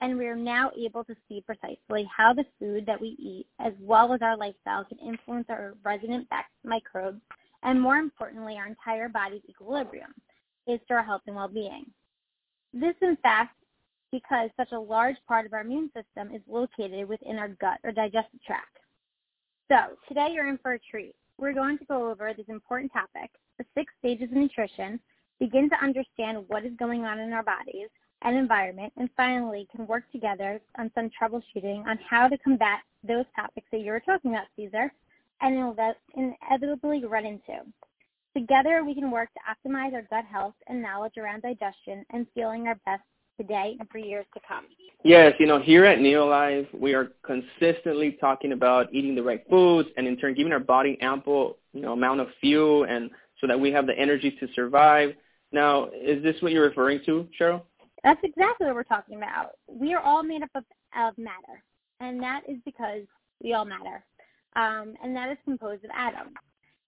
and 0.00 0.16
we 0.16 0.26
are 0.26 0.36
now 0.36 0.70
able 0.78 1.04
to 1.04 1.16
see 1.28 1.42
precisely 1.42 2.08
how 2.14 2.32
the 2.32 2.44
food 2.58 2.86
that 2.86 3.00
we 3.00 3.16
eat, 3.18 3.46
as 3.58 3.72
well 3.80 4.12
as 4.12 4.22
our 4.22 4.36
lifestyle, 4.36 4.84
can 4.84 4.98
influence 4.98 5.46
our 5.48 5.74
resident 5.84 6.26
microbes 6.64 7.20
and, 7.62 7.80
more 7.80 7.96
importantly, 7.96 8.56
our 8.56 8.66
entire 8.66 9.08
body's 9.08 9.42
equilibrium, 9.48 10.14
is 10.66 10.80
to 10.86 10.94
our 10.94 11.02
health 11.02 11.22
and 11.26 11.34
well-being. 11.34 11.86
This, 12.72 12.94
in 13.02 13.16
fact, 13.22 13.56
because 14.12 14.50
such 14.56 14.72
a 14.72 14.78
large 14.78 15.16
part 15.26 15.46
of 15.46 15.52
our 15.52 15.62
immune 15.62 15.90
system 15.94 16.34
is 16.34 16.42
located 16.48 17.08
within 17.08 17.38
our 17.38 17.48
gut 17.48 17.78
or 17.84 17.92
digestive 17.92 18.42
tract. 18.46 18.78
So 19.70 19.96
today 20.06 20.28
you're 20.32 20.48
in 20.48 20.58
for 20.58 20.74
a 20.74 20.78
treat. 20.78 21.14
We're 21.38 21.52
going 21.52 21.78
to 21.78 21.84
go 21.84 22.10
over 22.10 22.32
this 22.36 22.46
important 22.48 22.92
topic, 22.92 23.30
the 23.58 23.64
six 23.76 23.92
stages 23.98 24.30
of 24.30 24.36
nutrition, 24.36 24.98
begin 25.38 25.68
to 25.70 25.84
understand 25.84 26.44
what 26.48 26.64
is 26.64 26.72
going 26.78 27.04
on 27.04 27.18
in 27.18 27.32
our 27.32 27.42
bodies, 27.42 27.88
and 28.22 28.36
environment, 28.36 28.92
and 28.96 29.08
finally 29.16 29.68
can 29.74 29.86
work 29.86 30.04
together 30.12 30.60
on 30.78 30.90
some 30.94 31.10
troubleshooting 31.10 31.86
on 31.86 31.98
how 32.08 32.28
to 32.28 32.36
combat 32.38 32.80
those 33.06 33.24
topics 33.36 33.66
that 33.70 33.80
you 33.80 33.92
were 33.92 34.00
talking 34.00 34.32
about, 34.32 34.46
Cesar, 34.56 34.92
and 35.40 35.76
inevitably 36.14 37.04
run 37.04 37.24
into. 37.24 37.60
Together, 38.36 38.84
we 38.84 38.94
can 38.94 39.10
work 39.10 39.28
to 39.34 39.40
optimize 39.68 39.94
our 39.94 40.02
gut 40.02 40.24
health 40.24 40.54
and 40.66 40.82
knowledge 40.82 41.16
around 41.16 41.42
digestion 41.42 42.04
and 42.10 42.26
feeling 42.34 42.66
our 42.66 42.76
best 42.84 43.02
today 43.38 43.76
and 43.78 43.88
for 43.88 43.98
years 43.98 44.26
to 44.34 44.40
come. 44.46 44.64
Yes, 45.04 45.32
you 45.38 45.46
know, 45.46 45.60
here 45.60 45.84
at 45.84 45.98
Neolife, 45.98 46.66
we 46.78 46.92
are 46.94 47.12
consistently 47.22 48.18
talking 48.20 48.52
about 48.52 48.92
eating 48.92 49.14
the 49.14 49.22
right 49.22 49.44
foods 49.48 49.88
and 49.96 50.08
in 50.08 50.16
turn 50.16 50.34
giving 50.34 50.52
our 50.52 50.58
body 50.58 50.98
ample, 51.00 51.56
you 51.72 51.80
know, 51.80 51.92
amount 51.92 52.20
of 52.20 52.26
fuel 52.40 52.84
and 52.84 53.10
so 53.40 53.46
that 53.46 53.58
we 53.58 53.70
have 53.70 53.86
the 53.86 53.96
energy 53.96 54.36
to 54.40 54.48
survive. 54.54 55.14
Now, 55.52 55.88
is 55.94 56.22
this 56.22 56.34
what 56.42 56.50
you're 56.50 56.66
referring 56.66 57.00
to, 57.06 57.28
Cheryl? 57.40 57.62
That's 58.04 58.20
exactly 58.22 58.66
what 58.66 58.74
we're 58.74 58.82
talking 58.84 59.16
about. 59.16 59.52
We 59.66 59.94
are 59.94 60.00
all 60.00 60.22
made 60.22 60.42
up 60.42 60.50
of, 60.54 60.64
of 60.96 61.18
matter, 61.18 61.62
and 62.00 62.22
that 62.22 62.42
is 62.48 62.58
because 62.64 63.02
we 63.42 63.54
all 63.54 63.64
matter, 63.64 64.04
um, 64.56 64.94
and 65.02 65.14
that 65.16 65.30
is 65.30 65.38
composed 65.44 65.84
of 65.84 65.90
atoms. 65.94 66.34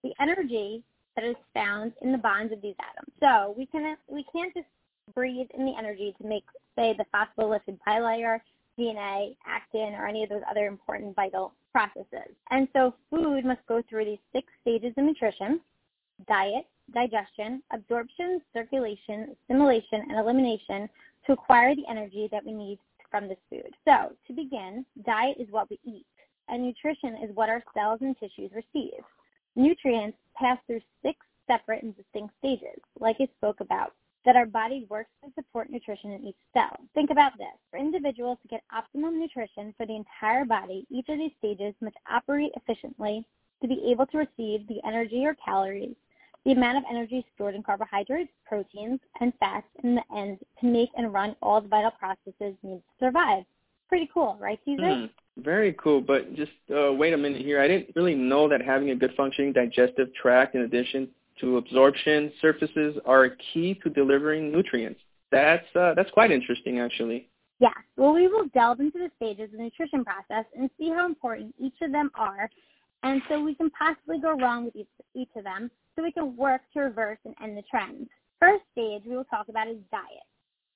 The 0.03 0.13
energy 0.19 0.83
that 1.15 1.25
is 1.25 1.35
found 1.53 1.93
in 2.01 2.11
the 2.11 2.17
bonds 2.17 2.53
of 2.53 2.61
these 2.61 2.75
atoms. 2.79 3.13
So 3.19 3.53
we 3.57 3.65
can 3.65 3.97
we 4.07 4.25
can't 4.31 4.53
just 4.53 4.67
breathe 5.13 5.47
in 5.53 5.65
the 5.65 5.73
energy 5.77 6.15
to 6.21 6.27
make, 6.27 6.45
say, 6.77 6.95
the 6.97 7.05
phospholipid 7.13 7.77
bilayer, 7.87 8.39
DNA, 8.79 9.35
actin, 9.45 9.93
or 9.95 10.07
any 10.07 10.23
of 10.23 10.29
those 10.29 10.41
other 10.49 10.67
important 10.67 11.15
vital 11.15 11.53
processes. 11.71 12.33
And 12.49 12.67
so 12.73 12.93
food 13.09 13.45
must 13.45 13.65
go 13.67 13.81
through 13.89 14.05
these 14.05 14.19
six 14.33 14.47
stages 14.61 14.93
of 14.97 15.03
nutrition: 15.03 15.59
diet, 16.27 16.65
digestion, 16.93 17.61
absorption, 17.71 18.41
circulation, 18.53 19.35
assimilation, 19.43 20.01
and 20.09 20.19
elimination 20.19 20.89
to 21.25 21.33
acquire 21.33 21.75
the 21.75 21.85
energy 21.89 22.27
that 22.31 22.45
we 22.45 22.51
need 22.51 22.79
from 23.09 23.27
this 23.27 23.37
food. 23.49 23.73
So, 23.85 24.13
to 24.27 24.33
begin, 24.33 24.85
diet 25.05 25.37
is 25.39 25.51
what 25.51 25.69
we 25.69 25.79
eat, 25.83 26.05
and 26.47 26.63
nutrition 26.63 27.17
is 27.23 27.35
what 27.35 27.49
our 27.49 27.63
cells 27.73 27.99
and 28.01 28.15
tissues 28.17 28.51
receive. 28.53 29.03
Nutrients 29.55 30.17
pass 30.35 30.57
through 30.65 30.81
six 31.03 31.19
separate 31.47 31.83
and 31.83 31.95
distinct 31.95 32.33
stages, 32.39 32.79
like 32.99 33.17
I 33.19 33.27
spoke 33.37 33.59
about, 33.59 33.93
that 34.25 34.35
our 34.35 34.45
body 34.45 34.85
works 34.89 35.09
to 35.23 35.31
support 35.35 35.69
nutrition 35.69 36.11
in 36.11 36.25
each 36.25 36.37
cell. 36.53 36.77
Think 36.93 37.09
about 37.09 37.37
this. 37.37 37.47
For 37.69 37.77
individuals 37.77 38.37
to 38.43 38.47
get 38.47 38.63
optimum 38.73 39.19
nutrition 39.19 39.73
for 39.77 39.85
the 39.85 39.95
entire 39.95 40.45
body, 40.45 40.85
each 40.89 41.09
of 41.09 41.17
these 41.17 41.31
stages 41.39 41.73
must 41.81 41.97
operate 42.09 42.51
efficiently 42.55 43.25
to 43.61 43.67
be 43.67 43.83
able 43.91 44.05
to 44.07 44.19
receive 44.19 44.67
the 44.67 44.79
energy 44.85 45.25
or 45.25 45.35
calories, 45.35 45.95
the 46.45 46.51
amount 46.51 46.77
of 46.77 46.83
energy 46.89 47.25
stored 47.35 47.55
in 47.55 47.63
carbohydrates, 47.63 48.31
proteins, 48.45 48.99
and 49.19 49.31
fats 49.39 49.67
in 49.83 49.95
the 49.95 50.03
end 50.15 50.39
to 50.59 50.67
make 50.67 50.89
and 50.97 51.13
run 51.13 51.35
all 51.41 51.61
the 51.61 51.67
vital 51.67 51.91
processes 51.91 52.55
needed 52.63 52.81
to 52.81 53.05
survive. 53.05 53.43
Pretty 53.87 54.09
cool, 54.13 54.37
right, 54.39 54.59
Cesar? 54.65 54.81
Mm, 54.81 55.09
very 55.37 55.73
cool, 55.73 56.01
but 56.01 56.33
just 56.33 56.51
uh, 56.75 56.93
wait 56.93 57.13
a 57.13 57.17
minute 57.17 57.41
here. 57.41 57.61
I 57.61 57.67
didn't 57.67 57.95
really 57.95 58.15
know 58.15 58.47
that 58.47 58.61
having 58.61 58.91
a 58.91 58.95
good 58.95 59.13
functioning 59.15 59.53
digestive 59.53 60.13
tract 60.13 60.55
in 60.55 60.61
addition 60.61 61.09
to 61.41 61.57
absorption 61.57 62.31
surfaces 62.41 62.97
are 63.05 63.29
key 63.53 63.79
to 63.83 63.89
delivering 63.89 64.51
nutrients. 64.51 64.99
That's 65.31 65.65
uh, 65.75 65.93
that's 65.95 66.11
quite 66.11 66.31
interesting, 66.31 66.79
actually. 66.79 67.27
Yeah. 67.59 67.69
Well, 67.95 68.13
we 68.13 68.27
will 68.27 68.47
delve 68.53 68.79
into 68.79 68.97
the 68.97 69.11
stages 69.17 69.51
of 69.51 69.57
the 69.57 69.63
nutrition 69.63 70.03
process 70.03 70.45
and 70.57 70.69
see 70.79 70.89
how 70.89 71.05
important 71.05 71.53
each 71.59 71.75
of 71.81 71.91
them 71.91 72.11
are, 72.15 72.49
and 73.03 73.21
so 73.29 73.41
we 73.41 73.55
can 73.55 73.69
possibly 73.71 74.19
go 74.19 74.33
wrong 74.33 74.65
with 74.65 74.75
each, 74.75 74.87
each 75.15 75.29
of 75.35 75.43
them, 75.43 75.71
so 75.95 76.03
we 76.03 76.11
can 76.11 76.35
work 76.35 76.61
to 76.73 76.81
reverse 76.81 77.17
and 77.25 77.35
end 77.43 77.57
the 77.57 77.63
trend. 77.63 78.07
First 78.39 78.63
stage 78.71 79.03
we 79.05 79.15
will 79.15 79.25
talk 79.25 79.49
about 79.49 79.67
is 79.67 79.77
diet. 79.91 80.25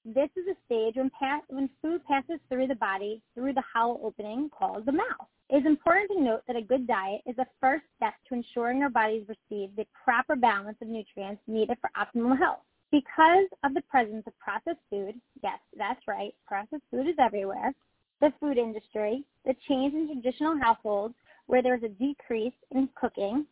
This 0.05 0.29
is 0.35 0.45
a 0.47 0.65
stage 0.65 0.95
when, 0.97 1.09
pass, 1.19 1.41
when 1.47 1.69
food 1.81 2.01
passes 2.05 2.39
through 2.47 2.67
the 2.67 2.75
body 2.75 3.21
through 3.33 3.53
the 3.53 3.63
hollow 3.73 3.99
opening 4.03 4.49
called 4.49 4.85
the 4.85 4.91
mouth. 4.91 5.27
It 5.49 5.57
is 5.57 5.65
important 5.65 6.11
to 6.11 6.21
note 6.21 6.41
that 6.47 6.55
a 6.55 6.61
good 6.61 6.87
diet 6.87 7.21
is 7.25 7.37
a 7.39 7.45
first 7.59 7.85
step 7.97 8.13
to 8.27 8.35
ensuring 8.35 8.83
our 8.83 8.89
bodies 8.89 9.27
receive 9.27 9.75
the 9.75 9.85
proper 10.03 10.35
balance 10.35 10.77
of 10.81 10.89
nutrients 10.89 11.41
needed 11.47 11.77
for 11.81 11.89
optimal 11.97 12.37
health. 12.37 12.59
Because 12.91 13.47
of 13.63 13.73
the 13.73 13.81
presence 13.89 14.23
of 14.27 14.37
processed 14.37 14.81
food, 14.89 15.15
yes, 15.43 15.59
that's 15.75 16.01
right, 16.07 16.33
processed 16.47 16.83
food 16.91 17.07
is 17.07 17.15
everywhere, 17.19 17.73
the 18.21 18.31
food 18.39 18.57
industry, 18.57 19.23
the 19.43 19.55
change 19.67 19.93
in 19.93 20.07
traditional 20.07 20.57
households 20.61 21.15
where 21.47 21.61
there's 21.61 21.83
a 21.83 21.89
decrease 21.89 22.53
in 22.71 22.89
cooking, 22.99 23.45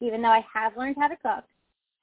even 0.00 0.22
though 0.22 0.28
I 0.28 0.44
have 0.52 0.76
learned 0.76 0.96
how 0.98 1.08
to 1.08 1.16
cook, 1.16 1.44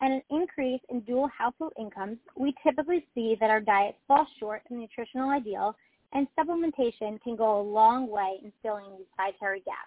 and 0.02 0.14
an 0.14 0.22
increase 0.30 0.82
in 0.90 1.02
dual 1.02 1.28
household 1.28 1.74
incomes, 1.80 2.18
we 2.36 2.56
typically 2.64 3.06
see 3.14 3.38
that 3.40 3.50
our 3.50 3.62
diets 3.62 3.98
fall 4.08 4.28
short 4.40 4.64
of 4.70 4.78
nutritional 4.78 5.30
ideal 5.30 5.76
and 6.14 6.28
supplementation 6.38 7.22
can 7.22 7.36
go 7.36 7.62
a 7.62 7.64
long 7.64 8.10
way 8.10 8.40
in 8.44 8.52
filling 8.62 8.86
these 8.98 9.08
dietary 9.18 9.62
gaps. 9.62 9.78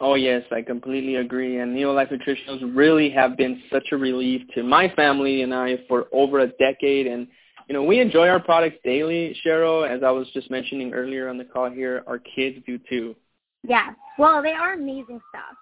Oh 0.00 0.14
yes, 0.14 0.42
I 0.50 0.62
completely 0.62 1.16
agree. 1.16 1.58
And 1.58 1.76
Neolife 1.76 2.10
Nutritionals 2.10 2.74
really 2.74 3.10
have 3.10 3.36
been 3.36 3.62
such 3.70 3.88
a 3.92 3.96
relief 3.96 4.42
to 4.54 4.62
my 4.62 4.88
family 4.94 5.42
and 5.42 5.54
I 5.54 5.78
for 5.88 6.06
over 6.12 6.40
a 6.40 6.48
decade. 6.48 7.06
And 7.06 7.28
you 7.68 7.74
know, 7.74 7.82
we 7.82 8.00
enjoy 8.00 8.28
our 8.28 8.40
products 8.40 8.78
daily, 8.82 9.36
Cheryl. 9.44 9.88
As 9.88 10.02
I 10.02 10.10
was 10.10 10.26
just 10.32 10.50
mentioning 10.50 10.94
earlier 10.94 11.28
on 11.28 11.36
the 11.36 11.44
call 11.44 11.70
here, 11.70 12.02
our 12.06 12.18
kids 12.18 12.56
do 12.66 12.78
too. 12.88 13.14
Yeah, 13.62 13.90
well, 14.18 14.42
they 14.42 14.52
are 14.52 14.74
amazing 14.74 15.20
stuff. 15.28 15.56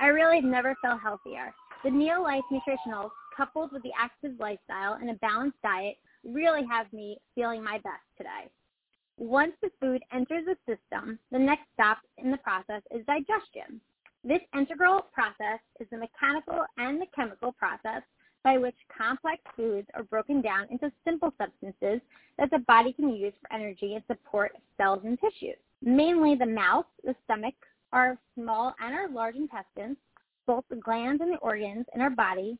I 0.00 0.08
really 0.08 0.36
have 0.36 0.44
never 0.44 0.74
felt 0.82 1.00
healthier. 1.00 1.54
The 1.84 1.90
Neolife 1.90 2.42
Nutritionals, 2.50 3.10
coupled 3.36 3.72
with 3.72 3.82
the 3.82 3.92
active 4.00 4.32
lifestyle 4.38 4.94
and 4.94 5.10
a 5.10 5.14
balanced 5.14 5.60
diet, 5.62 5.96
really 6.24 6.64
have 6.70 6.92
me 6.92 7.18
feeling 7.34 7.62
my 7.62 7.78
best 7.78 8.02
today. 8.16 8.50
Once 9.18 9.52
the 9.62 9.70
food 9.80 10.02
enters 10.12 10.44
the 10.46 10.56
system, 10.66 11.18
the 11.30 11.38
next 11.38 11.64
stop 11.74 11.98
in 12.18 12.30
the 12.30 12.36
process 12.38 12.82
is 12.90 13.06
digestion. 13.06 13.80
This 14.24 14.40
integral 14.56 15.06
process 15.12 15.60
is 15.78 15.86
the 15.90 15.98
mechanical 15.98 16.64
and 16.78 17.00
the 17.00 17.06
chemical 17.14 17.52
process 17.52 18.02
by 18.42 18.58
which 18.58 18.74
complex 18.96 19.40
foods 19.56 19.86
are 19.94 20.02
broken 20.02 20.40
down 20.40 20.66
into 20.70 20.90
simple 21.04 21.32
substances 21.38 22.00
that 22.38 22.50
the 22.50 22.58
body 22.66 22.92
can 22.92 23.14
use 23.14 23.32
for 23.40 23.52
energy 23.52 23.94
and 23.94 24.02
support 24.06 24.52
of 24.54 24.62
cells 24.76 25.00
and 25.04 25.18
tissues. 25.20 25.58
Mainly 25.86 26.34
the 26.34 26.46
mouth, 26.46 26.86
the 27.02 27.14
stomach, 27.24 27.54
our 27.92 28.18
small 28.34 28.74
and 28.80 28.94
our 28.94 29.06
large 29.08 29.36
intestines, 29.36 29.98
both 30.46 30.64
the 30.70 30.76
glands 30.76 31.20
and 31.20 31.30
the 31.30 31.38
organs 31.38 31.84
in 31.94 32.00
our 32.00 32.08
body, 32.10 32.56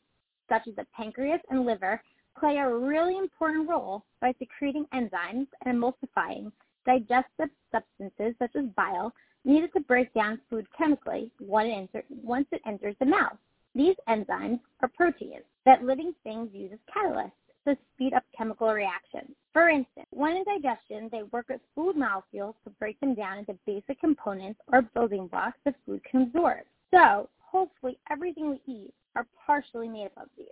such 0.48 0.68
as 0.68 0.76
the 0.76 0.86
pancreas 0.94 1.40
and 1.48 1.64
liver, 1.64 2.02
play 2.38 2.58
a 2.58 2.68
really 2.68 3.16
important 3.16 3.66
role 3.66 4.04
by 4.20 4.34
secreting 4.38 4.84
enzymes 4.92 5.46
and 5.64 5.74
emulsifying 5.74 6.52
digestive 6.84 7.48
substances 7.72 8.34
such 8.38 8.54
as 8.56 8.66
bile 8.76 9.10
needed 9.46 9.72
to 9.72 9.80
break 9.80 10.12
down 10.12 10.38
food 10.50 10.66
chemically 10.76 11.30
once 11.40 12.46
it 12.52 12.60
enters 12.66 12.94
the 13.00 13.06
mouth. 13.06 13.38
These 13.74 13.96
enzymes 14.06 14.60
are 14.82 14.88
proteins 14.94 15.44
that 15.64 15.82
living 15.82 16.14
things 16.24 16.50
use 16.52 16.72
as 16.74 16.78
catalysts 16.94 17.32
to 17.66 17.76
speed 17.94 18.12
up 18.12 18.24
chemical 18.36 18.68
reactions. 18.68 19.34
For 19.54 19.70
instance, 19.70 20.03
when 20.14 20.36
in 20.36 20.44
digestion, 20.44 21.08
they 21.10 21.22
work 21.32 21.46
with 21.48 21.60
food 21.74 21.96
molecules 21.96 22.54
to 22.64 22.70
break 22.70 22.98
them 23.00 23.14
down 23.14 23.38
into 23.38 23.58
basic 23.66 24.00
components 24.00 24.60
or 24.72 24.82
building 24.82 25.26
blocks 25.26 25.58
that 25.64 25.74
food 25.84 26.02
can 26.04 26.22
absorb. 26.22 26.64
So, 26.92 27.28
hopefully 27.38 27.98
everything 28.10 28.50
we 28.50 28.72
eat 28.72 28.94
are 29.16 29.26
partially 29.46 29.88
made 29.88 30.06
up 30.06 30.24
of 30.24 30.28
these. 30.36 30.46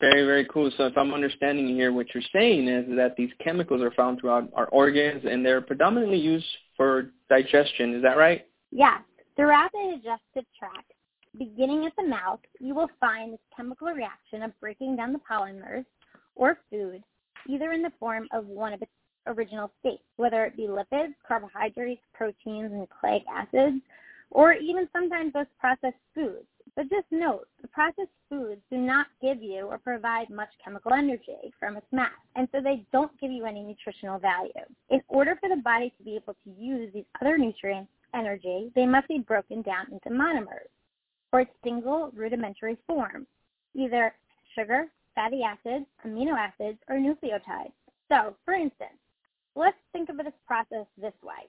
Very, 0.00 0.24
very 0.24 0.46
cool. 0.46 0.70
So 0.76 0.86
if 0.86 0.96
I'm 0.96 1.12
understanding 1.12 1.68
here, 1.68 1.92
what 1.92 2.06
you're 2.14 2.22
saying 2.32 2.68
is 2.68 2.86
that 2.96 3.16
these 3.16 3.30
chemicals 3.44 3.82
are 3.82 3.90
found 3.92 4.18
throughout 4.18 4.48
our 4.54 4.66
organs 4.68 5.24
and 5.28 5.44
they're 5.44 5.60
predominantly 5.60 6.18
used 6.18 6.46
for 6.76 7.10
digestion. 7.28 7.94
Is 7.94 8.02
that 8.02 8.16
right? 8.16 8.46
Yes. 8.70 9.02
Throughout 9.36 9.70
the 9.72 10.00
digestive 10.02 10.50
tract, 10.58 10.92
beginning 11.38 11.84
at 11.84 11.92
the 11.96 12.02
mouth, 12.02 12.40
you 12.58 12.74
will 12.74 12.90
find 12.98 13.34
this 13.34 13.40
chemical 13.54 13.88
reaction 13.88 14.42
of 14.42 14.58
breaking 14.58 14.96
down 14.96 15.12
the 15.12 15.20
polymers 15.30 15.84
or 16.34 16.58
food, 16.70 17.02
either 17.46 17.72
in 17.72 17.82
the 17.82 17.92
form 18.00 18.26
of 18.32 18.46
one 18.46 18.72
of 18.72 18.80
its 18.80 18.90
original 19.26 19.70
states, 19.80 20.02
whether 20.16 20.44
it 20.44 20.56
be 20.56 20.68
lipids, 20.68 21.14
carbohydrates, 21.26 22.02
proteins, 22.12 22.72
and 22.72 22.80
nucleic 22.80 23.22
acids, 23.32 23.82
or 24.30 24.52
even 24.54 24.88
sometimes 24.92 25.32
those 25.32 25.46
processed 25.58 25.96
foods. 26.14 26.46
But 26.76 26.88
just 26.88 27.06
note, 27.10 27.48
the 27.62 27.68
processed 27.68 28.14
foods 28.28 28.60
do 28.70 28.78
not 28.78 29.08
give 29.20 29.42
you 29.42 29.66
or 29.66 29.78
provide 29.78 30.30
much 30.30 30.50
chemical 30.64 30.92
energy 30.92 31.52
from 31.58 31.76
its 31.76 31.86
mass, 31.90 32.12
and 32.36 32.48
so 32.52 32.60
they 32.60 32.84
don't 32.92 33.18
give 33.20 33.32
you 33.32 33.44
any 33.44 33.62
nutritional 33.62 34.18
value. 34.18 34.52
In 34.88 35.00
order 35.08 35.36
for 35.40 35.48
the 35.48 35.60
body 35.62 35.92
to 35.98 36.04
be 36.04 36.16
able 36.16 36.34
to 36.44 36.50
use 36.56 36.92
these 36.94 37.04
other 37.20 37.36
nutrients 37.38 37.90
energy, 38.14 38.70
they 38.74 38.86
must 38.86 39.08
be 39.08 39.18
broken 39.18 39.62
down 39.62 39.86
into 39.92 40.10
monomers, 40.10 40.70
or 41.32 41.40
its 41.40 41.50
single 41.64 42.10
rudimentary 42.14 42.76
form, 42.86 43.26
either 43.74 44.14
sugar, 44.54 44.86
fatty 45.14 45.42
acids, 45.42 45.86
amino 46.06 46.36
acids, 46.36 46.78
or 46.88 46.96
nucleotides. 46.96 47.72
So, 48.08 48.34
for 48.44 48.54
instance, 48.54 48.98
let's 49.60 49.76
think 49.92 50.08
of 50.08 50.16
this 50.16 50.32
process 50.46 50.86
this 50.96 51.12
way. 51.22 51.46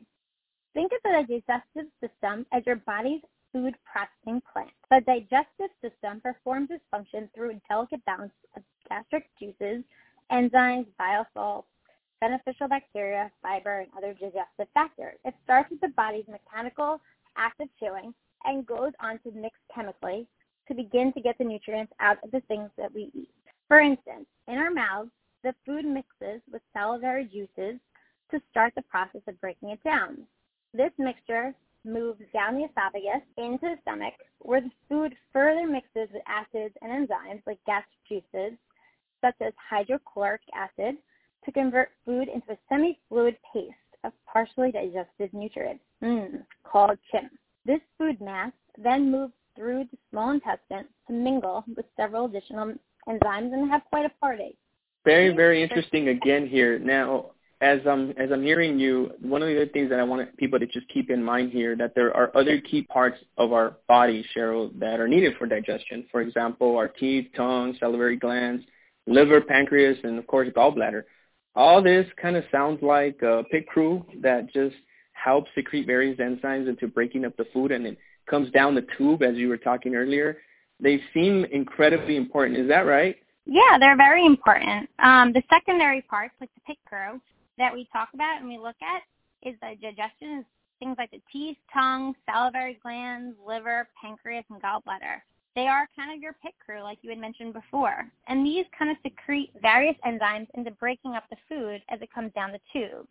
Think 0.73 0.91
of 0.91 0.99
the 1.03 1.25
digestive 1.27 1.91
system 2.01 2.45
as 2.51 2.63
your 2.65 2.77
body's 2.77 3.21
food 3.53 3.75
processing 3.85 4.41
plant. 4.51 4.71
The 4.89 5.01
digestive 5.05 5.71
system 5.81 6.21
performs 6.21 6.69
its 6.71 6.83
function 6.91 7.29
through 7.33 7.51
a 7.51 7.61
delicate 7.69 8.03
balance 8.05 8.33
of 8.55 8.63
gastric 8.89 9.29
juices, 9.39 9.83
enzymes, 10.31 10.87
bile 10.97 11.25
salts, 11.33 11.67
beneficial 12.19 12.67
bacteria, 12.67 13.31
fiber, 13.41 13.79
and 13.79 13.89
other 13.97 14.13
digestive 14.13 14.67
factors. 14.73 15.15
It 15.25 15.33
starts 15.43 15.71
with 15.71 15.81
the 15.81 15.89
body's 15.89 16.27
mechanical 16.27 17.01
active 17.37 17.67
chewing 17.79 18.13
and 18.45 18.65
goes 18.65 18.91
on 18.99 19.19
to 19.19 19.31
mix 19.31 19.55
chemically 19.73 20.27
to 20.67 20.73
begin 20.73 21.11
to 21.13 21.21
get 21.21 21.37
the 21.37 21.43
nutrients 21.43 21.93
out 21.99 22.17
of 22.23 22.31
the 22.31 22.41
things 22.41 22.69
that 22.77 22.93
we 22.93 23.09
eat. 23.13 23.29
For 23.67 23.79
instance, 23.79 24.25
in 24.47 24.57
our 24.57 24.71
mouths, 24.71 25.11
the 25.43 25.55
food 25.65 25.85
mixes 25.85 26.41
with 26.51 26.61
salivary 26.73 27.25
juices 27.25 27.79
to 28.31 28.41
start 28.49 28.73
the 28.75 28.81
process 28.83 29.21
of 29.27 29.39
breaking 29.41 29.69
it 29.69 29.83
down. 29.83 30.17
This 30.73 30.91
mixture 30.97 31.53
moves 31.85 32.21
down 32.33 32.55
the 32.55 32.65
esophagus 32.65 33.21
into 33.37 33.61
the 33.61 33.75
stomach, 33.81 34.13
where 34.39 34.61
the 34.61 34.71
food 34.87 35.15
further 35.33 35.67
mixes 35.67 36.09
with 36.13 36.21
acids 36.27 36.75
and 36.81 36.91
enzymes 36.91 37.41
like 37.45 37.59
gastric 37.65 37.99
juices, 38.07 38.57
such 39.21 39.35
as 39.41 39.53
hydrochloric 39.69 40.41
acid, 40.55 40.95
to 41.45 41.51
convert 41.51 41.89
food 42.05 42.27
into 42.27 42.51
a 42.51 42.57
semi-fluid 42.69 43.35
paste 43.53 43.75
of 44.03 44.13
partially 44.31 44.71
digested 44.71 45.33
nutrients, 45.33 45.83
mm, 46.03 46.43
called 46.63 46.97
chyme. 47.11 47.29
This 47.65 47.81
food 47.97 48.19
mass 48.21 48.51
then 48.77 49.11
moves 49.11 49.33
through 49.55 49.85
the 49.91 49.97
small 50.09 50.31
intestine 50.31 50.85
to 51.07 51.13
mingle 51.13 51.63
with 51.75 51.85
several 51.97 52.25
additional 52.25 52.73
enzymes 53.07 53.53
and 53.53 53.69
have 53.69 53.81
quite 53.89 54.05
a 54.05 54.09
party. 54.19 54.55
Very, 55.03 55.35
very 55.35 55.63
interesting 55.63 56.09
again 56.09 56.47
here. 56.47 56.77
Now, 56.77 57.31
as 57.61 57.79
I'm 57.87 58.09
as 58.11 58.31
I'm 58.31 58.43
hearing 58.43 58.79
you, 58.79 59.11
one 59.21 59.43
of 59.43 59.47
the 59.47 59.55
other 59.55 59.67
things 59.67 59.89
that 59.91 59.99
I 59.99 60.03
want 60.03 60.35
people 60.37 60.59
to 60.59 60.65
just 60.65 60.87
keep 60.89 61.11
in 61.11 61.23
mind 61.23 61.51
here 61.51 61.75
that 61.77 61.93
there 61.93 62.15
are 62.15 62.35
other 62.35 62.59
key 62.59 62.81
parts 62.81 63.17
of 63.37 63.53
our 63.53 63.77
body, 63.87 64.25
Cheryl, 64.35 64.77
that 64.79 64.99
are 64.99 65.07
needed 65.07 65.35
for 65.37 65.45
digestion. 65.45 66.05
For 66.11 66.21
example, 66.21 66.75
our 66.75 66.87
teeth, 66.87 67.27
tongue, 67.35 67.75
salivary 67.79 68.17
glands, 68.17 68.65
liver, 69.05 69.41
pancreas, 69.41 69.97
and 70.03 70.17
of 70.17 70.25
course 70.25 70.49
gallbladder. 70.49 71.03
All 71.55 71.83
this 71.83 72.07
kind 72.19 72.35
of 72.35 72.43
sounds 72.51 72.81
like 72.81 73.21
a 73.21 73.43
pit 73.51 73.67
crew 73.67 74.05
that 74.21 74.51
just 74.51 74.75
helps 75.13 75.51
secrete 75.53 75.85
various 75.85 76.17
enzymes 76.19 76.67
into 76.67 76.87
breaking 76.87 77.25
up 77.25 77.37
the 77.37 77.45
food 77.53 77.71
and 77.71 77.85
it 77.85 77.97
comes 78.27 78.49
down 78.51 78.73
the 78.73 78.85
tube 78.97 79.21
as 79.21 79.35
you 79.35 79.49
were 79.49 79.57
talking 79.57 79.93
earlier. 79.93 80.37
They 80.79 80.99
seem 81.13 81.45
incredibly 81.45 82.15
important. 82.15 82.57
Is 82.57 82.67
that 82.69 82.87
right? 82.87 83.17
Yeah, 83.45 83.77
they're 83.79 83.97
very 83.97 84.25
important. 84.25 84.89
Um, 84.99 85.33
the 85.33 85.43
secondary 85.49 86.01
parts, 86.01 86.33
like 86.39 86.49
the 86.55 86.61
pit 86.65 86.77
crew, 86.87 87.19
that 87.61 87.73
we 87.73 87.87
talk 87.93 88.09
about 88.13 88.39
and 88.39 88.49
we 88.49 88.57
look 88.57 88.75
at 88.81 89.03
is 89.47 89.55
the 89.61 89.75
digestion 89.81 90.45
things 90.79 90.95
like 90.97 91.11
the 91.11 91.21
teeth, 91.31 91.57
tongue, 91.71 92.15
salivary 92.25 92.79
glands, 92.81 93.37
liver, 93.45 93.87
pancreas, 94.01 94.43
and 94.49 94.59
gallbladder. 94.61 95.21
They 95.55 95.67
are 95.67 95.87
kind 95.95 96.11
of 96.11 96.21
your 96.21 96.33
pit 96.41 96.53
crew, 96.65 96.81
like 96.81 96.97
you 97.03 97.11
had 97.11 97.19
mentioned 97.19 97.53
before. 97.53 98.09
And 98.27 98.43
these 98.43 98.65
kind 98.77 98.89
of 98.89 98.97
secrete 99.03 99.51
various 99.61 99.95
enzymes 100.03 100.47
into 100.55 100.71
breaking 100.71 101.13
up 101.13 101.25
the 101.29 101.35
food 101.47 101.83
as 101.89 102.01
it 102.01 102.11
comes 102.11 102.33
down 102.33 102.51
the 102.51 102.59
tube. 102.73 103.05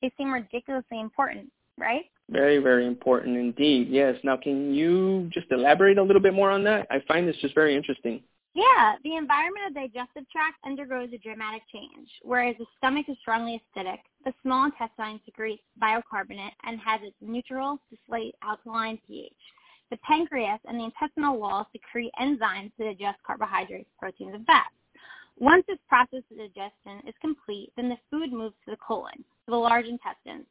They 0.00 0.10
seem 0.18 0.32
ridiculously 0.32 1.00
important, 1.00 1.52
right? 1.78 2.06
Very, 2.28 2.58
very 2.58 2.88
important 2.88 3.36
indeed. 3.36 3.88
Yes. 3.88 4.16
Now, 4.24 4.36
can 4.36 4.74
you 4.74 5.30
just 5.32 5.46
elaborate 5.52 5.98
a 5.98 6.02
little 6.02 6.22
bit 6.22 6.34
more 6.34 6.50
on 6.50 6.64
that? 6.64 6.88
I 6.90 7.02
find 7.06 7.28
this 7.28 7.36
just 7.36 7.54
very 7.54 7.76
interesting. 7.76 8.20
Yeah, 8.54 8.96
the 9.02 9.16
environment 9.16 9.68
of 9.68 9.74
the 9.74 9.80
digestive 9.80 10.28
tract 10.30 10.56
undergoes 10.66 11.08
a 11.14 11.18
dramatic 11.18 11.62
change. 11.72 12.08
Whereas 12.22 12.54
the 12.58 12.66
stomach 12.76 13.06
is 13.08 13.16
strongly 13.22 13.62
acidic, 13.76 13.98
the 14.26 14.34
small 14.42 14.66
intestine 14.66 15.20
secretes 15.24 15.62
bicarbonate 15.78 16.52
and 16.64 16.78
has 16.80 17.00
its 17.02 17.16
neutral 17.22 17.78
to 17.90 17.96
slight 18.06 18.34
alkaline 18.42 18.98
pH. 19.06 19.32
The 19.90 19.96
pancreas 19.98 20.60
and 20.66 20.78
the 20.78 20.84
intestinal 20.84 21.38
wall 21.38 21.66
secrete 21.72 22.12
enzymes 22.20 22.76
to 22.76 22.84
digest 22.84 23.18
carbohydrates, 23.26 23.88
proteins, 23.98 24.34
and 24.34 24.46
fats. 24.46 24.74
Once 25.38 25.64
this 25.66 25.78
process 25.88 26.22
of 26.30 26.36
digestion 26.36 27.08
is 27.08 27.14
complete, 27.22 27.72
then 27.76 27.88
the 27.88 27.96
food 28.10 28.32
moves 28.32 28.54
to 28.66 28.70
the 28.70 28.76
colon, 28.86 29.16
to 29.16 29.50
the 29.50 29.56
large 29.56 29.86
intestines, 29.86 30.46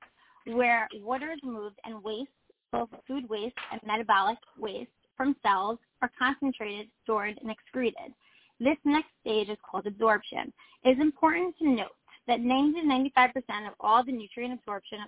where 0.46 0.88
water 1.02 1.32
is 1.32 1.40
moved 1.44 1.78
and 1.86 2.04
waste, 2.04 2.32
both 2.72 2.90
food 3.08 3.30
waste 3.30 3.56
and 3.72 3.80
metabolic 3.86 4.38
waste 4.58 4.90
from 5.16 5.36
cells, 5.44 5.78
are 6.02 6.12
concentrated, 6.18 6.88
stored, 7.04 7.38
and 7.42 7.52
excreted. 7.52 8.14
This 8.60 8.78
next 8.86 9.10
stage 9.22 9.50
is 9.50 9.58
called 9.70 9.88
absorption. 9.88 10.54
It 10.84 10.92
is 10.92 11.00
important 11.00 11.58
to 11.60 11.68
note 11.68 11.96
that 12.28 12.42
90 12.42 12.82
to 12.82 12.88
95% 12.88 13.68
of 13.68 13.74
all 13.80 14.04
the 14.04 14.12
nutrient 14.12 14.54
absorption 14.54 15.00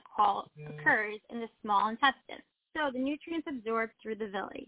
occurs 0.67 1.19
in 1.29 1.39
the 1.39 1.47
small 1.61 1.89
intestine. 1.89 2.41
So 2.75 2.89
the 2.91 2.99
nutrients 2.99 3.47
absorbed 3.47 3.93
through 4.01 4.15
the 4.15 4.27
villi, 4.27 4.67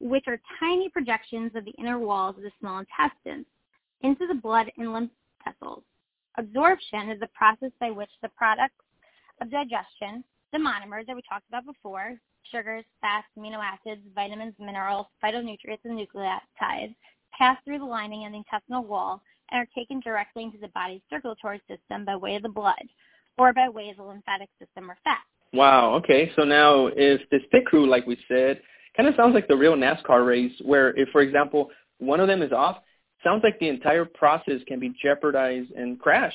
which 0.00 0.24
are 0.26 0.40
tiny 0.58 0.88
projections 0.88 1.52
of 1.54 1.64
the 1.64 1.74
inner 1.78 1.98
walls 1.98 2.36
of 2.36 2.42
the 2.42 2.50
small 2.58 2.78
intestine, 2.78 3.44
into 4.00 4.26
the 4.26 4.34
blood 4.34 4.72
and 4.78 4.92
lymph 4.92 5.10
vessels. 5.44 5.82
Absorption 6.38 7.10
is 7.10 7.20
the 7.20 7.28
process 7.34 7.70
by 7.78 7.90
which 7.90 8.10
the 8.22 8.30
products 8.30 8.74
of 9.40 9.50
digestion, 9.50 10.24
the 10.52 10.58
monomers 10.58 11.06
that 11.06 11.14
we 11.14 11.22
talked 11.28 11.46
about 11.48 11.66
before, 11.66 12.14
sugars, 12.50 12.84
fats, 13.00 13.26
amino 13.38 13.58
acids, 13.58 14.02
vitamins, 14.14 14.54
minerals, 14.58 15.06
phytonutrients, 15.22 15.84
and 15.84 15.98
nucleotides, 15.98 16.94
pass 17.36 17.56
through 17.64 17.78
the 17.78 17.84
lining 17.84 18.26
of 18.26 18.32
the 18.32 18.38
intestinal 18.38 18.84
wall 18.84 19.22
and 19.50 19.60
are 19.60 19.68
taken 19.74 20.00
directly 20.00 20.44
into 20.44 20.58
the 20.58 20.68
body's 20.68 21.00
circulatory 21.10 21.60
system 21.68 22.04
by 22.04 22.16
way 22.16 22.36
of 22.36 22.42
the 22.42 22.48
blood 22.48 22.82
or 23.38 23.52
by 23.52 23.68
way 23.68 23.90
of 23.90 23.96
the 23.96 24.02
lymphatic 24.02 24.48
system 24.58 24.90
or 24.90 24.96
fat. 25.04 25.20
Wow. 25.52 25.94
Okay. 25.94 26.32
So 26.36 26.44
now 26.44 26.86
if 26.86 27.20
this 27.30 27.42
pit 27.50 27.66
crew, 27.66 27.88
like 27.88 28.06
we 28.06 28.16
said, 28.28 28.60
kind 28.96 29.08
of 29.08 29.14
sounds 29.16 29.34
like 29.34 29.48
the 29.48 29.56
real 29.56 29.74
NASCAR 29.74 30.26
race 30.26 30.52
where 30.62 30.96
if, 30.98 31.08
for 31.10 31.20
example, 31.20 31.70
one 31.98 32.20
of 32.20 32.28
them 32.28 32.42
is 32.42 32.52
off, 32.52 32.78
sounds 33.22 33.42
like 33.44 33.58
the 33.58 33.68
entire 33.68 34.04
process 34.04 34.60
can 34.66 34.80
be 34.80 34.94
jeopardized 35.02 35.70
and 35.72 36.00
crash. 36.00 36.34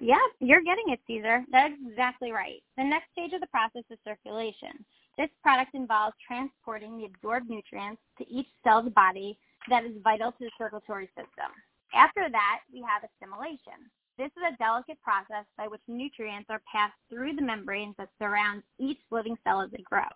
Yeah, 0.00 0.18
you're 0.40 0.62
getting 0.62 0.84
it, 0.88 1.00
Cesar. 1.06 1.44
That's 1.50 1.74
exactly 1.88 2.30
right. 2.30 2.62
The 2.76 2.84
next 2.84 3.10
stage 3.12 3.32
of 3.32 3.40
the 3.40 3.46
process 3.46 3.82
is 3.90 3.98
circulation. 4.04 4.84
This 5.18 5.30
product 5.42 5.74
involves 5.74 6.14
transporting 6.26 6.98
the 6.98 7.06
absorbed 7.06 7.48
nutrients 7.48 8.02
to 8.18 8.28
each 8.28 8.48
cell 8.62 8.78
of 8.78 8.84
the 8.84 8.90
body 8.90 9.38
that 9.68 9.84
is 9.84 9.92
vital 10.04 10.32
to 10.32 10.38
the 10.40 10.50
circulatory 10.58 11.06
system. 11.08 11.50
After 11.94 12.28
that, 12.30 12.60
we 12.72 12.82
have 12.82 13.02
assimilation. 13.08 13.88
This 14.18 14.30
is 14.36 14.42
a 14.48 14.56
delicate 14.56 15.00
process 15.02 15.44
by 15.56 15.68
which 15.68 15.80
nutrients 15.88 16.48
are 16.50 16.62
passed 16.70 16.96
through 17.08 17.34
the 17.34 17.42
membranes 17.42 17.94
that 17.98 18.08
surround 18.18 18.62
each 18.78 18.98
living 19.10 19.36
cell 19.44 19.60
as 19.60 19.70
they 19.70 19.82
grow, 19.82 20.08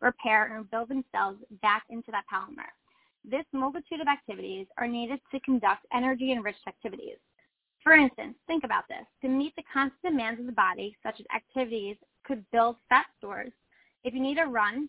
repair, 0.00 0.44
and 0.46 0.56
rebuild 0.56 0.88
themselves 0.88 1.38
back 1.62 1.84
into 1.88 2.10
that 2.10 2.24
polymer. 2.32 2.68
This 3.24 3.44
multitude 3.52 4.00
of 4.00 4.08
activities 4.08 4.66
are 4.78 4.86
needed 4.86 5.20
to 5.32 5.40
conduct 5.40 5.86
energy-enriched 5.92 6.66
activities. 6.68 7.16
For 7.82 7.94
instance, 7.94 8.36
think 8.46 8.64
about 8.64 8.88
this. 8.88 9.06
To 9.22 9.28
meet 9.28 9.54
the 9.56 9.62
constant 9.72 10.02
demands 10.02 10.40
of 10.40 10.46
the 10.46 10.52
body, 10.52 10.96
such 11.02 11.20
as 11.20 11.26
activities 11.34 11.96
could 12.24 12.44
build 12.52 12.76
fat 12.88 13.06
stores. 13.18 13.52
If 14.06 14.14
you 14.14 14.20
need 14.20 14.36
to 14.36 14.44
run, 14.44 14.88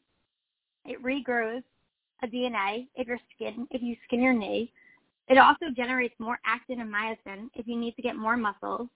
it 0.86 1.02
regrows 1.02 1.64
a 2.22 2.28
DNA 2.28 2.88
if 2.94 3.08
your 3.08 3.18
skin 3.34 3.68
if 3.72 3.82
you 3.82 3.96
skin 4.06 4.22
your 4.22 4.32
knee. 4.32 4.72
It 5.28 5.40
also 5.40 5.66
generates 5.76 6.14
more 6.20 6.38
actin 6.46 6.82
and 6.82 6.94
myosin 6.94 7.50
if 7.56 7.68
you 7.68 7.76
need 7.76 7.96
to 7.96 8.04
get 8.04 8.16
more 8.16 8.38
muscles, 8.38 8.88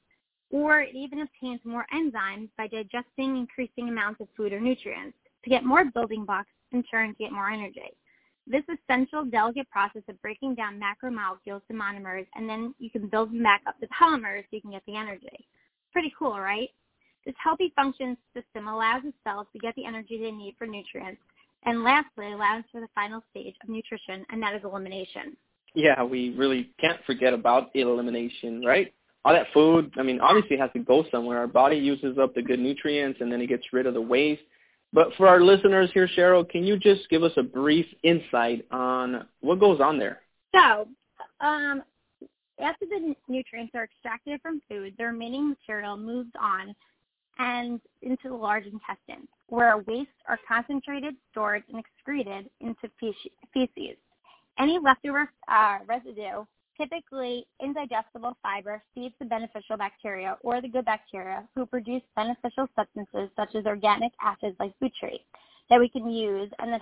or 0.51 0.81
it 0.81 0.93
even 0.93 1.21
obtains 1.21 1.60
more 1.65 1.88
enzymes 1.91 2.49
by 2.55 2.67
digesting 2.67 3.36
increasing 3.36 3.89
amounts 3.89 4.21
of 4.21 4.27
food 4.38 4.53
or 4.53 4.60
nutrients 4.60 5.17
to 5.43 5.49
get 5.49 5.65
more 5.65 5.86
building 5.86 6.23
blocks 6.23 6.51
in 6.71 6.84
turn 6.84 7.10
to 7.10 7.23
get 7.23 7.31
more 7.31 7.49
energy. 7.49 7.89
This 8.45 8.63
essential 8.69 9.25
delicate 9.25 9.71
process 9.71 10.03
of 10.07 10.21
breaking 10.21 10.53
down 10.53 10.79
macromolecules 10.79 11.65
to 11.67 11.73
monomers 11.73 12.27
and 12.36 12.47
then 12.47 12.75
you 12.77 12.91
can 12.91 13.07
build 13.07 13.31
them 13.31 13.41
back 13.41 13.63
up 13.65 13.79
to 13.79 13.88
polymers 13.88 14.41
so 14.41 14.49
you 14.51 14.62
can 14.62 14.71
get 14.71 14.84
the 14.86 14.95
energy. 14.95 15.47
Pretty 15.91 16.13
cool, 16.17 16.39
right? 16.39 16.69
This 17.25 17.36
healthy 17.41 17.71
function 17.75 18.17
system 18.34 18.67
allows 18.67 19.03
the 19.03 19.13
cells 19.23 19.47
to 19.53 19.60
get 19.60 19.75
the 19.75 19.86
energy 19.86 20.19
they 20.19 20.31
need 20.31 20.55
for 20.57 20.65
nutrients 20.65 21.21
and 21.65 21.84
lastly 21.84 22.31
allows 22.31 22.63
for 22.71 22.81
the 22.81 22.88
final 22.95 23.21
stage 23.29 23.55
of 23.63 23.69
nutrition 23.69 24.25
and 24.29 24.41
that 24.41 24.55
is 24.55 24.62
elimination 24.63 25.38
yeah, 25.73 26.03
we 26.03 26.36
really 26.36 26.69
can't 26.79 26.99
forget 27.05 27.34
about 27.34 27.69
elimination, 27.75 28.63
right? 28.65 28.93
All 29.23 29.34
that 29.34 29.47
food, 29.53 29.93
I 29.97 30.03
mean, 30.03 30.19
obviously 30.19 30.57
it 30.57 30.60
has 30.60 30.71
to 30.73 30.79
go 30.79 31.05
somewhere. 31.12 31.38
Our 31.38 31.47
body 31.47 31.77
uses 31.77 32.17
up 32.17 32.34
the 32.34 32.41
good 32.41 32.60
nutrients 32.60 33.19
and 33.21 33.31
then 33.31 33.41
it 33.41 33.47
gets 33.47 33.63
rid 33.71 33.86
of 33.86 33.93
the 33.93 34.01
waste. 34.01 34.41
But 34.93 35.10
for 35.15 35.27
our 35.27 35.41
listeners 35.41 35.89
here, 35.93 36.10
Cheryl, 36.17 36.47
can 36.47 36.65
you 36.65 36.77
just 36.77 37.07
give 37.10 37.23
us 37.23 37.31
a 37.38 37.43
brief 37.43 37.86
insight 38.03 38.65
on 38.71 39.25
what 39.39 39.60
goes 39.60 39.79
on 39.79 39.97
there? 39.97 40.21
So, 40.53 40.88
um, 41.39 41.84
after 42.60 42.86
the 42.86 43.15
nutrients 43.29 43.73
are 43.73 43.86
extracted 43.86 44.41
from 44.41 44.62
food, 44.67 44.95
the 44.97 45.05
remaining 45.05 45.49
material 45.49 45.95
moves 45.95 46.31
on 46.39 46.75
and 47.39 47.82
into 48.02 48.30
the 48.30 48.36
large 48.36 48.65
intestine, 48.65 49.28
where 49.48 49.78
wastes 49.88 50.13
are 50.28 50.39
concentrated, 50.48 51.15
stored, 51.32 51.63
and 51.70 51.84
excreted 51.84 52.50
into 52.60 52.89
feces. 53.54 53.98
Any 54.60 54.80
leftover 54.80 55.32
uh, 55.48 55.80
residue, 55.88 56.46
typically 56.80 57.46
indigestible 57.63 58.38
fiber, 58.44 58.84
feeds 58.94 59.15
the 59.20 59.26
beneficial 59.26 59.78
bacteria 59.78 60.38
or 60.41 60.62
the 60.62 60.67
good 60.67 60.86
bacteria 60.86 61.48
who 61.56 61.65
produce 61.65 62.02
beneficial 62.15 62.67
substances 62.76 63.30
such 63.36 63.56
as 63.56 63.65
organic 63.65 64.12
acids 64.22 64.56
like 64.60 64.74
butyrate 64.82 65.26
that 65.70 65.80
we 65.80 65.89
can 65.89 66.10
use 66.10 66.50
and 66.60 66.72
that 66.74 66.82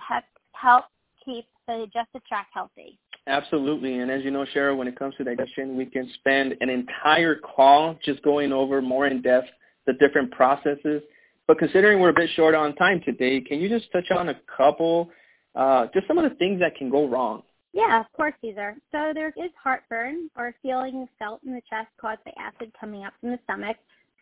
help 0.53 0.85
keep 1.23 1.45
the 1.67 1.87
digestive 1.93 2.25
tract 2.27 2.49
healthy. 2.53 2.97
Absolutely. 3.27 3.99
And 3.99 4.09
as 4.09 4.23
you 4.23 4.31
know, 4.31 4.45
Cheryl, 4.55 4.77
when 4.77 4.87
it 4.87 4.97
comes 4.97 5.15
to 5.17 5.23
digestion, 5.23 5.77
we 5.77 5.85
can 5.85 6.09
spend 6.15 6.55
an 6.61 6.69
entire 6.69 7.35
call 7.35 7.97
just 8.03 8.23
going 8.23 8.51
over 8.51 8.81
more 8.81 9.05
in 9.05 9.21
depth 9.21 9.49
the 9.89 9.93
different 9.93 10.31
processes. 10.31 11.01
But 11.47 11.57
considering 11.57 11.99
we're 11.99 12.09
a 12.09 12.13
bit 12.13 12.29
short 12.35 12.53
on 12.53 12.75
time 12.75 13.01
today, 13.03 13.41
can 13.41 13.59
you 13.59 13.67
just 13.67 13.91
touch 13.91 14.11
on 14.11 14.29
a 14.29 14.35
couple, 14.55 15.09
uh, 15.55 15.87
just 15.95 16.07
some 16.07 16.19
of 16.19 16.29
the 16.29 16.35
things 16.37 16.59
that 16.59 16.75
can 16.75 16.91
go 16.91 17.07
wrong? 17.07 17.41
Yeah, 17.73 17.99
of 17.99 18.05
course, 18.13 18.33
Cesar. 18.39 18.75
So 18.91 19.11
there 19.15 19.29
is 19.29 19.51
heartburn 19.61 20.29
or 20.37 20.53
feeling 20.61 21.07
felt 21.17 21.41
in 21.43 21.53
the 21.53 21.61
chest 21.67 21.87
caused 21.99 22.23
by 22.23 22.33
acid 22.37 22.71
coming 22.79 23.03
up 23.03 23.13
from 23.19 23.31
the 23.31 23.39
stomach, 23.45 23.77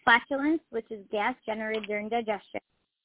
flatulence, 0.05 0.61
which 0.69 0.89
is 0.89 0.99
gas 1.11 1.35
generated 1.45 1.85
during 1.85 2.07
digestion, 2.07 2.61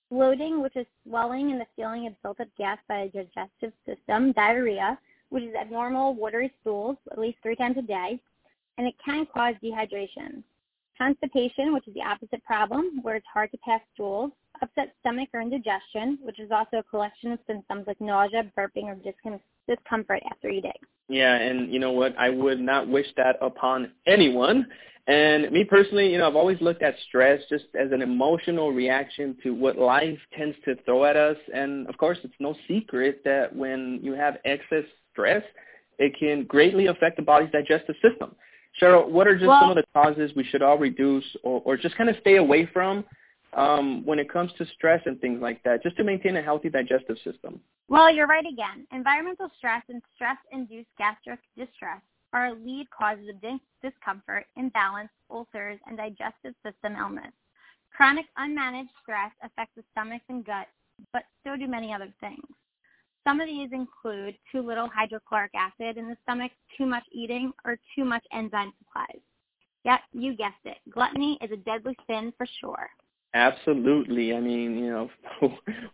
bloating, 0.08 0.62
which 0.62 0.76
is 0.76 0.86
swelling 1.04 1.50
and 1.50 1.60
the 1.60 1.66
feeling 1.74 2.06
of 2.06 2.22
built-up 2.22 2.48
gas 2.56 2.78
by 2.88 3.10
the 3.12 3.24
digestive 3.24 3.72
system, 3.86 4.30
diarrhea, 4.32 4.96
which 5.30 5.42
is 5.42 5.54
abnormal 5.60 6.14
watery 6.14 6.52
stools 6.60 6.96
at 7.10 7.18
least 7.18 7.38
three 7.42 7.56
times 7.56 7.76
a 7.76 7.82
day, 7.82 8.20
and 8.78 8.86
it 8.86 8.94
can 9.04 9.26
cause 9.34 9.54
dehydration. 9.62 10.44
Constipation, 10.98 11.72
which 11.72 11.88
is 11.88 11.94
the 11.94 12.02
opposite 12.02 12.44
problem, 12.44 13.00
where 13.02 13.16
it's 13.16 13.26
hard 13.32 13.50
to 13.50 13.58
pass 13.58 13.80
stools, 13.94 14.30
upset 14.60 14.94
stomach 15.00 15.28
or 15.32 15.40
indigestion, 15.40 16.18
which 16.22 16.38
is 16.38 16.50
also 16.50 16.78
a 16.78 16.82
collection 16.82 17.32
of 17.32 17.38
symptoms 17.46 17.84
like 17.86 18.00
nausea, 18.00 18.44
burping, 18.56 18.84
or 18.84 18.96
discomfort 19.66 20.22
after 20.30 20.48
eating. 20.48 20.72
Yeah, 21.08 21.34
and 21.34 21.72
you 21.72 21.78
know 21.78 21.92
what? 21.92 22.16
I 22.18 22.30
would 22.30 22.60
not 22.60 22.88
wish 22.88 23.06
that 23.16 23.36
upon 23.40 23.92
anyone. 24.06 24.66
And 25.08 25.50
me 25.50 25.64
personally, 25.64 26.12
you 26.12 26.18
know, 26.18 26.28
I've 26.28 26.36
always 26.36 26.60
looked 26.60 26.82
at 26.82 26.94
stress 27.08 27.40
just 27.50 27.64
as 27.78 27.90
an 27.90 28.02
emotional 28.02 28.70
reaction 28.70 29.36
to 29.42 29.50
what 29.50 29.76
life 29.76 30.18
tends 30.36 30.56
to 30.64 30.76
throw 30.84 31.04
at 31.04 31.16
us. 31.16 31.36
And 31.52 31.88
of 31.88 31.98
course, 31.98 32.18
it's 32.22 32.34
no 32.38 32.54
secret 32.68 33.22
that 33.24 33.54
when 33.54 33.98
you 34.00 34.12
have 34.12 34.36
excess 34.44 34.84
stress, 35.10 35.42
it 35.98 36.16
can 36.18 36.44
greatly 36.44 36.86
affect 36.86 37.16
the 37.16 37.22
body's 37.22 37.50
digestive 37.50 37.96
system. 38.00 38.36
Cheryl, 38.80 39.08
what 39.08 39.26
are 39.26 39.34
just 39.34 39.48
Well- 39.48 39.60
some 39.60 39.70
of 39.70 39.76
the 39.76 39.84
causes 39.94 40.32
we 40.34 40.44
should 40.44 40.62
all 40.62 40.78
reduce 40.78 41.24
or, 41.42 41.62
or 41.64 41.76
just 41.76 41.96
kind 41.96 42.08
of 42.08 42.16
stay 42.20 42.36
away 42.36 42.66
from 42.66 43.04
um, 43.54 44.04
when 44.06 44.18
it 44.18 44.30
comes 44.30 44.50
to 44.54 44.66
stress 44.66 45.02
and 45.06 45.20
things 45.20 45.40
like 45.42 45.62
that, 45.64 45.82
just 45.82 45.96
to 45.96 46.04
maintain 46.04 46.36
a 46.36 46.42
healthy 46.42 46.70
digestive 46.70 47.16
system? 47.22 47.60
Well, 47.88 48.10
you're 48.10 48.26
right 48.26 48.46
again. 48.46 48.86
Environmental 48.92 49.50
stress 49.58 49.82
and 49.88 50.00
stress-induced 50.14 50.88
gastric 50.96 51.40
distress 51.56 52.00
are 52.32 52.54
lead 52.54 52.88
causes 52.90 53.28
of 53.28 53.40
dis- 53.42 53.60
discomfort, 53.82 54.46
imbalance, 54.56 55.10
ulcers, 55.30 55.78
and 55.86 55.98
digestive 55.98 56.54
system 56.64 56.96
illness. 56.96 57.32
Chronic 57.94 58.24
unmanaged 58.38 58.88
stress 59.02 59.32
affects 59.42 59.74
the 59.76 59.84
stomach 59.92 60.22
and 60.30 60.44
gut, 60.46 60.66
but 61.12 61.24
so 61.44 61.56
do 61.56 61.66
many 61.66 61.92
other 61.92 62.08
things. 62.20 62.46
Some 63.24 63.40
of 63.40 63.46
these 63.46 63.70
include 63.72 64.36
too 64.50 64.62
little 64.62 64.88
hydrochloric 64.88 65.52
acid 65.54 65.96
in 65.96 66.08
the 66.08 66.16
stomach, 66.24 66.52
too 66.76 66.86
much 66.86 67.04
eating, 67.12 67.52
or 67.64 67.78
too 67.96 68.04
much 68.04 68.24
enzyme 68.32 68.72
supplies. 68.78 69.20
Yep, 69.84 70.00
you 70.12 70.36
guessed 70.36 70.54
it. 70.64 70.78
Gluttony 70.90 71.38
is 71.40 71.50
a 71.52 71.56
deadly 71.56 71.96
sin 72.08 72.32
for 72.36 72.46
sure. 72.60 72.88
Absolutely. 73.34 74.34
I 74.34 74.40
mean, 74.40 74.78
you 74.78 74.90
know, 74.90 75.10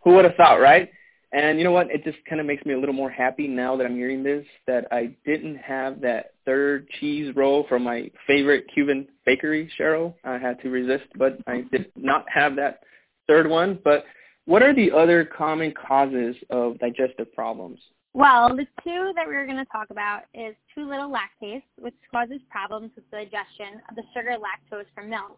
who 0.03 0.13
would 0.13 0.25
have 0.25 0.35
thought, 0.35 0.59
right? 0.59 0.89
And 1.31 1.59
you 1.59 1.63
know 1.63 1.71
what? 1.71 1.91
It 1.91 2.03
just 2.03 2.17
kind 2.27 2.41
of 2.41 2.47
makes 2.47 2.65
me 2.65 2.73
a 2.73 2.79
little 2.79 2.93
more 2.93 3.09
happy 3.09 3.47
now 3.47 3.75
that 3.77 3.85
I'm 3.85 3.95
hearing 3.95 4.23
this 4.23 4.45
that 4.65 4.87
I 4.91 5.15
didn't 5.25 5.57
have 5.57 6.01
that 6.01 6.33
third 6.45 6.89
cheese 6.99 7.35
roll 7.35 7.65
from 7.69 7.83
my 7.83 8.09
favorite 8.25 8.65
Cuban 8.73 9.07
bakery, 9.25 9.71
Cheryl. 9.79 10.15
I 10.23 10.39
had 10.39 10.59
to 10.61 10.69
resist, 10.69 11.05
but 11.15 11.37
I 11.45 11.65
did 11.71 11.91
not 11.95 12.25
have 12.33 12.55
that 12.55 12.81
third 13.27 13.47
one. 13.47 13.77
But 13.83 14.05
what 14.49 14.63
are 14.63 14.73
the 14.73 14.91
other 14.91 15.23
common 15.23 15.71
causes 15.71 16.35
of 16.49 16.79
digestive 16.79 17.31
problems? 17.35 17.79
Well, 18.13 18.49
the 18.49 18.65
two 18.83 19.13
that 19.15 19.27
we're 19.27 19.45
going 19.45 19.59
to 19.59 19.71
talk 19.71 19.91
about 19.91 20.21
is 20.33 20.55
too 20.73 20.89
little 20.89 21.07
lactase, 21.07 21.61
which 21.77 21.93
causes 22.11 22.39
problems 22.49 22.89
with 22.95 23.05
the 23.11 23.17
digestion 23.17 23.79
of 23.87 23.95
the 23.95 24.01
sugar 24.11 24.37
lactose 24.37 24.85
from 24.95 25.11
milk. 25.11 25.37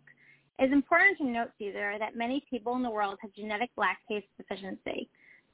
It's 0.60 0.72
important 0.72 1.18
to 1.18 1.26
note, 1.26 1.50
Cesar, 1.60 1.98
that 2.00 2.16
many 2.16 2.46
people 2.50 2.78
in 2.78 2.84
the 2.84 2.90
world 2.90 3.18
have 3.22 3.34
genetic 3.34 3.72
lactase 3.78 4.24
deficiency. 4.38 5.10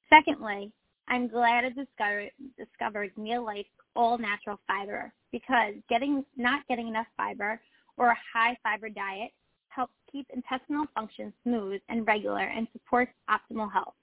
Secondly, 0.08 0.72
I'm 1.08 1.28
glad 1.28 1.66
I 1.66 1.70
discovered, 1.70 2.30
discovered 2.60 3.12
Neolife's 3.18 3.70
all 3.96 4.20
natural 4.20 4.60
fiber 4.68 5.12
because 5.32 5.74
getting 5.90 6.24
not 6.36 6.68
getting 6.68 6.90
enough 6.90 7.08
fiber 7.18 7.60
or 7.98 8.10
a 8.10 8.18
high 8.32 8.56
fiber 8.62 8.90
diet 8.90 9.32
helps 9.78 9.94
keep 10.12 10.26
intestinal 10.34 10.88
function 10.96 11.32
smooth 11.44 11.80
and 11.88 12.06
regular 12.08 12.42
and 12.42 12.68
supports 12.74 13.12
optimal 13.30 13.72
health. 13.72 13.94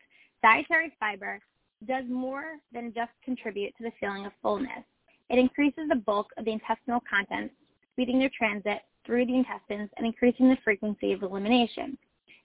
Dietary 0.43 0.93
fiber 1.01 1.41
does 1.87 2.05
more 2.09 2.59
than 2.73 2.95
just 2.95 3.11
contribute 3.25 3.77
to 3.77 3.83
the 3.83 3.93
feeling 3.99 4.25
of 4.25 4.33
fullness. 4.41 4.85
It 5.29 5.39
increases 5.39 5.89
the 5.89 5.97
bulk 5.97 6.29
of 6.37 6.45
the 6.45 6.53
intestinal 6.53 7.03
contents, 7.11 7.55
speeding 7.93 8.21
their 8.21 8.31
transit 8.37 8.83
through 9.05 9.27
the 9.27 9.37
intestines 9.37 9.91
and 9.97 10.07
increasing 10.07 10.49
the 10.49 10.57
frequency 10.63 11.13
of 11.13 11.23
elimination. 11.23 11.99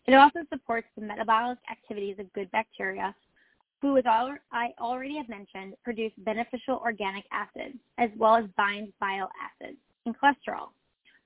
It 0.07 0.15
also 0.15 0.39
supports 0.51 0.87
the 0.95 1.05
metabolic 1.05 1.59
activities 1.71 2.17
of 2.19 2.33
good 2.33 2.49
bacteria, 2.51 3.13
who, 3.81 3.95
as 3.97 4.03
I 4.05 4.73
already 4.79 5.15
have 5.17 5.29
mentioned, 5.29 5.75
produce 5.83 6.11
beneficial 6.17 6.81
organic 6.83 7.25
acids, 7.31 7.77
as 7.97 8.09
well 8.17 8.35
as 8.35 8.45
bind 8.57 8.91
bile 8.99 9.29
acids 9.39 9.77
and 10.05 10.15
cholesterol. 10.17 10.69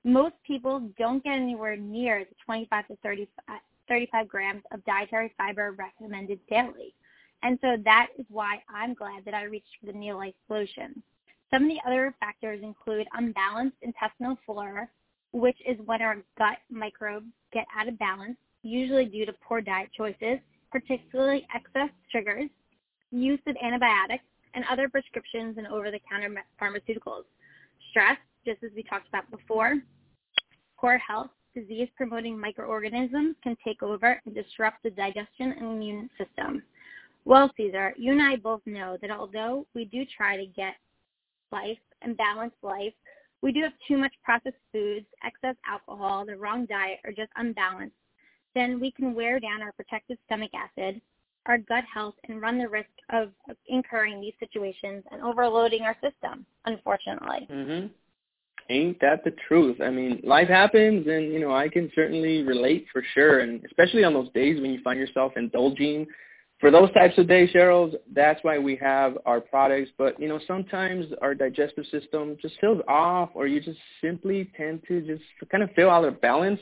Most 0.04 0.34
people 0.46 0.90
don't 0.98 1.24
get 1.24 1.34
anywhere 1.34 1.76
near 1.76 2.24
the 2.24 2.34
25 2.44 2.88
to 2.88 2.96
30, 2.96 3.28
uh, 3.48 3.54
35 3.88 4.28
grams 4.28 4.62
of 4.72 4.84
dietary 4.84 5.32
fiber 5.38 5.72
recommended 5.72 6.38
daily. 6.48 6.94
And 7.42 7.58
so 7.60 7.76
that 7.84 8.08
is 8.18 8.26
why 8.28 8.62
I'm 8.68 8.94
glad 8.94 9.24
that 9.24 9.34
I 9.34 9.44
reached 9.44 9.76
for 9.80 9.86
the 9.86 9.98
Neolife 9.98 10.34
solution. 10.46 11.02
Some 11.52 11.64
of 11.64 11.68
the 11.68 11.80
other 11.86 12.14
factors 12.20 12.60
include 12.62 13.06
unbalanced 13.12 13.76
intestinal 13.82 14.36
flora, 14.44 14.88
which 15.32 15.58
is 15.66 15.76
when 15.84 16.02
our 16.02 16.16
gut 16.38 16.58
microbes 16.70 17.26
get 17.52 17.66
out 17.78 17.88
of 17.88 17.98
balance, 17.98 18.36
usually 18.62 19.04
due 19.04 19.26
to 19.26 19.32
poor 19.46 19.60
diet 19.60 19.90
choices, 19.96 20.38
particularly 20.70 21.46
excess 21.54 21.90
sugars, 22.10 22.50
use 23.10 23.40
of 23.46 23.56
antibiotics, 23.62 24.24
and 24.54 24.64
other 24.70 24.88
prescriptions 24.88 25.58
and 25.58 25.66
over-the-counter 25.66 26.34
pharmaceuticals. 26.60 27.24
Stress, 27.90 28.16
just 28.44 28.62
as 28.62 28.70
we 28.74 28.82
talked 28.82 29.08
about 29.08 29.30
before, 29.30 29.76
poor 30.78 30.98
health, 30.98 31.30
disease-promoting 31.54 32.38
microorganisms 32.38 33.36
can 33.42 33.56
take 33.64 33.82
over 33.82 34.20
and 34.24 34.34
disrupt 34.34 34.82
the 34.82 34.90
digestion 34.90 35.52
and 35.52 35.62
immune 35.62 36.10
system. 36.18 36.62
Well, 37.24 37.50
Cesar, 37.56 37.94
you 37.96 38.12
and 38.12 38.22
I 38.22 38.36
both 38.36 38.60
know 38.66 38.98
that 39.00 39.10
although 39.10 39.66
we 39.74 39.84
do 39.86 40.04
try 40.04 40.36
to 40.36 40.46
get 40.46 40.74
life 41.52 41.78
and 42.02 42.16
balance 42.16 42.54
life, 42.62 42.92
we 43.40 43.52
do 43.52 43.62
have 43.62 43.72
too 43.86 43.96
much 43.96 44.12
processed 44.22 44.56
foods, 44.72 45.06
excess 45.24 45.56
alcohol, 45.66 46.26
the 46.26 46.36
wrong 46.36 46.66
diet, 46.66 46.98
or 47.04 47.12
just 47.12 47.30
unbalanced. 47.36 47.96
Then 48.54 48.80
we 48.80 48.90
can 48.90 49.14
wear 49.14 49.40
down 49.40 49.62
our 49.62 49.72
protective 49.72 50.18
stomach 50.26 50.50
acid, 50.54 51.00
our 51.46 51.58
gut 51.58 51.84
health, 51.92 52.14
and 52.28 52.40
run 52.40 52.58
the 52.58 52.68
risk 52.68 52.88
of 53.10 53.32
incurring 53.68 54.20
these 54.20 54.34
situations 54.38 55.04
and 55.10 55.22
overloading 55.22 55.82
our 55.82 55.96
system, 56.00 56.46
unfortunately. 56.64 57.46
Mhm. 57.50 57.90
Ain't 58.70 58.98
that 59.00 59.24
the 59.24 59.32
truth? 59.46 59.80
I 59.82 59.90
mean, 59.90 60.20
life 60.24 60.48
happens, 60.48 61.06
and 61.06 61.32
you 61.32 61.38
know, 61.38 61.54
I 61.54 61.68
can 61.68 61.90
certainly 61.94 62.42
relate 62.42 62.86
for 62.92 63.02
sure, 63.12 63.40
and 63.40 63.62
especially 63.64 64.04
on 64.04 64.14
those 64.14 64.30
days 64.32 64.60
when 64.60 64.70
you 64.70 64.80
find 64.82 64.98
yourself 64.98 65.32
indulging. 65.36 66.06
For 66.60 66.70
those 66.70 66.90
types 66.92 67.18
of 67.18 67.28
days, 67.28 67.50
Cheryl, 67.52 67.92
that's 68.14 68.42
why 68.42 68.58
we 68.58 68.76
have 68.76 69.18
our 69.26 69.40
products. 69.40 69.90
But 69.98 70.18
you 70.18 70.28
know, 70.28 70.40
sometimes 70.46 71.06
our 71.20 71.34
digestive 71.34 71.84
system 71.90 72.38
just 72.40 72.54
feels 72.58 72.80
off, 72.88 73.30
or 73.34 73.46
you 73.46 73.60
just 73.60 73.78
simply 74.00 74.50
tend 74.56 74.82
to 74.88 75.02
just 75.02 75.24
kind 75.50 75.62
of 75.62 75.70
feel 75.72 75.90
out 75.90 76.04
of 76.04 76.18
balance, 76.22 76.60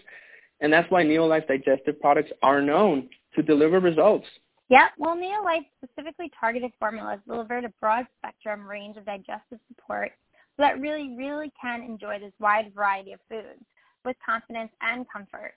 and 0.61 0.73
that's 0.73 0.91
why 0.91 1.05
Neolife 1.05 1.47
digestive 1.47 2.01
products 2.01 2.33
are 2.43 2.61
known 2.61 3.09
to 3.37 3.43
deliver 3.43 3.79
results. 3.79 4.27
Yeah, 4.69 4.89
well, 4.99 5.15
Neolife 5.15 5.67
specifically 5.85 6.33
targeted 6.41 6.73
formulas 6.81 7.21
delivered 7.29 7.65
a 7.65 7.73
broad 7.81 8.07
spectrum 8.19 8.67
range 8.67 8.97
of 8.97 9.05
digestive 9.05 9.59
support 9.69 10.13
so 10.57 10.63
that 10.63 10.81
really, 10.81 11.15
really 11.17 11.53
can 11.61 11.83
enjoy 11.83 12.19
this 12.19 12.33
wide 12.39 12.73
variety 12.75 13.13
of 13.13 13.21
foods 13.29 13.65
with 14.05 14.17
confidence 14.25 14.71
and 14.81 15.07
comfort. 15.11 15.55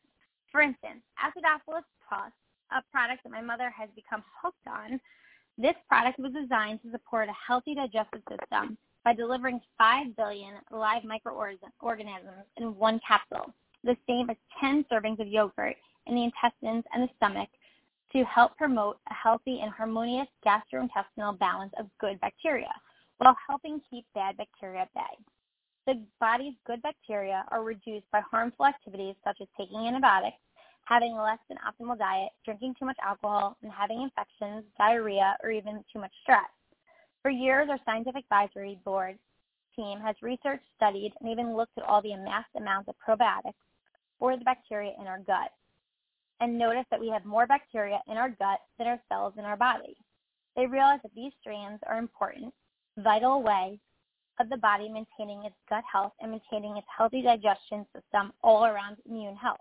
For 0.51 0.61
instance, 0.61 1.01
Acidophilus 1.19 1.83
Plus, 2.07 2.31
a 2.71 2.81
product 2.91 3.23
that 3.23 3.31
my 3.31 3.41
mother 3.41 3.69
has 3.69 3.89
become 3.95 4.23
hooked 4.41 4.67
on, 4.67 4.99
this 5.57 5.75
product 5.87 6.19
was 6.19 6.33
designed 6.33 6.81
to 6.83 6.91
support 6.91 7.29
a 7.29 7.35
healthy 7.47 7.75
digestive 7.75 8.21
system 8.29 8.77
by 9.03 9.13
delivering 9.13 9.61
5 9.77 10.15
billion 10.15 10.55
live 10.71 11.03
microorganisms 11.03 12.45
in 12.57 12.75
one 12.75 12.99
capsule, 13.07 13.53
the 13.83 13.97
same 14.07 14.29
as 14.29 14.37
10 14.59 14.85
servings 14.91 15.19
of 15.19 15.27
yogurt 15.27 15.75
in 16.07 16.15
the 16.15 16.23
intestines 16.23 16.83
and 16.93 17.03
the 17.03 17.09
stomach 17.17 17.49
to 18.11 18.23
help 18.25 18.55
promote 18.57 18.97
a 19.09 19.13
healthy 19.13 19.59
and 19.61 19.71
harmonious 19.71 20.27
gastrointestinal 20.45 21.37
balance 21.37 21.73
of 21.77 21.87
good 21.99 22.19
bacteria 22.21 22.71
while 23.17 23.35
helping 23.47 23.81
keep 23.89 24.05
bad 24.13 24.37
bacteria 24.37 24.81
at 24.81 24.93
bay. 24.93 25.01
The 25.87 26.01
body's 26.19 26.55
good 26.65 26.81
bacteria 26.81 27.45
are 27.51 27.63
reduced 27.63 28.09
by 28.11 28.21
harmful 28.21 28.65
activities 28.65 29.15
such 29.23 29.37
as 29.41 29.47
taking 29.57 29.87
antibiotics, 29.87 30.37
having 30.85 31.15
less 31.15 31.39
than 31.47 31.57
optimal 31.61 31.97
diet, 31.97 32.31
drinking 32.43 32.75
too 32.79 32.85
much 32.85 32.97
alcohol, 33.05 33.55
and 33.61 33.71
having 33.71 34.01
infections, 34.01 34.63
diarrhea, 34.77 35.37
or 35.43 35.51
even 35.51 35.83
too 35.91 35.99
much 35.99 36.11
stress. 36.23 36.49
For 37.21 37.29
years, 37.29 37.69
our 37.69 37.79
scientific 37.85 38.25
advisory 38.25 38.79
board 38.83 39.17
team 39.75 39.99
has 39.99 40.15
researched, 40.21 40.65
studied, 40.75 41.13
and 41.19 41.29
even 41.29 41.55
looked 41.55 41.77
at 41.77 41.83
all 41.83 42.01
the 42.01 42.13
amassed 42.13 42.55
amounts 42.55 42.89
of 42.89 42.95
probiotics 42.97 43.53
for 44.19 44.37
the 44.37 44.45
bacteria 44.45 44.91
in 44.99 45.07
our 45.07 45.19
gut 45.19 45.51
and 46.41 46.57
noticed 46.57 46.89
that 46.89 46.99
we 46.99 47.09
have 47.09 47.25
more 47.25 47.47
bacteria 47.47 47.99
in 48.07 48.17
our 48.17 48.29
gut 48.29 48.59
than 48.77 48.87
our 48.87 48.99
cells 49.09 49.33
in 49.37 49.45
our 49.45 49.57
body. 49.57 49.95
They 50.55 50.65
realized 50.65 51.03
that 51.03 51.15
these 51.15 51.31
strands 51.41 51.81
are 51.87 51.97
important 51.97 52.53
vital 52.97 53.41
way 53.41 53.79
of 54.39 54.49
the 54.49 54.57
body 54.57 54.89
maintaining 54.89 55.45
its 55.45 55.55
gut 55.69 55.83
health 55.91 56.13
and 56.19 56.31
maintaining 56.31 56.77
its 56.77 56.87
healthy 56.95 57.21
digestion 57.21 57.85
system 57.93 58.33
all 58.43 58.65
around 58.65 58.97
immune 59.09 59.35
health. 59.35 59.57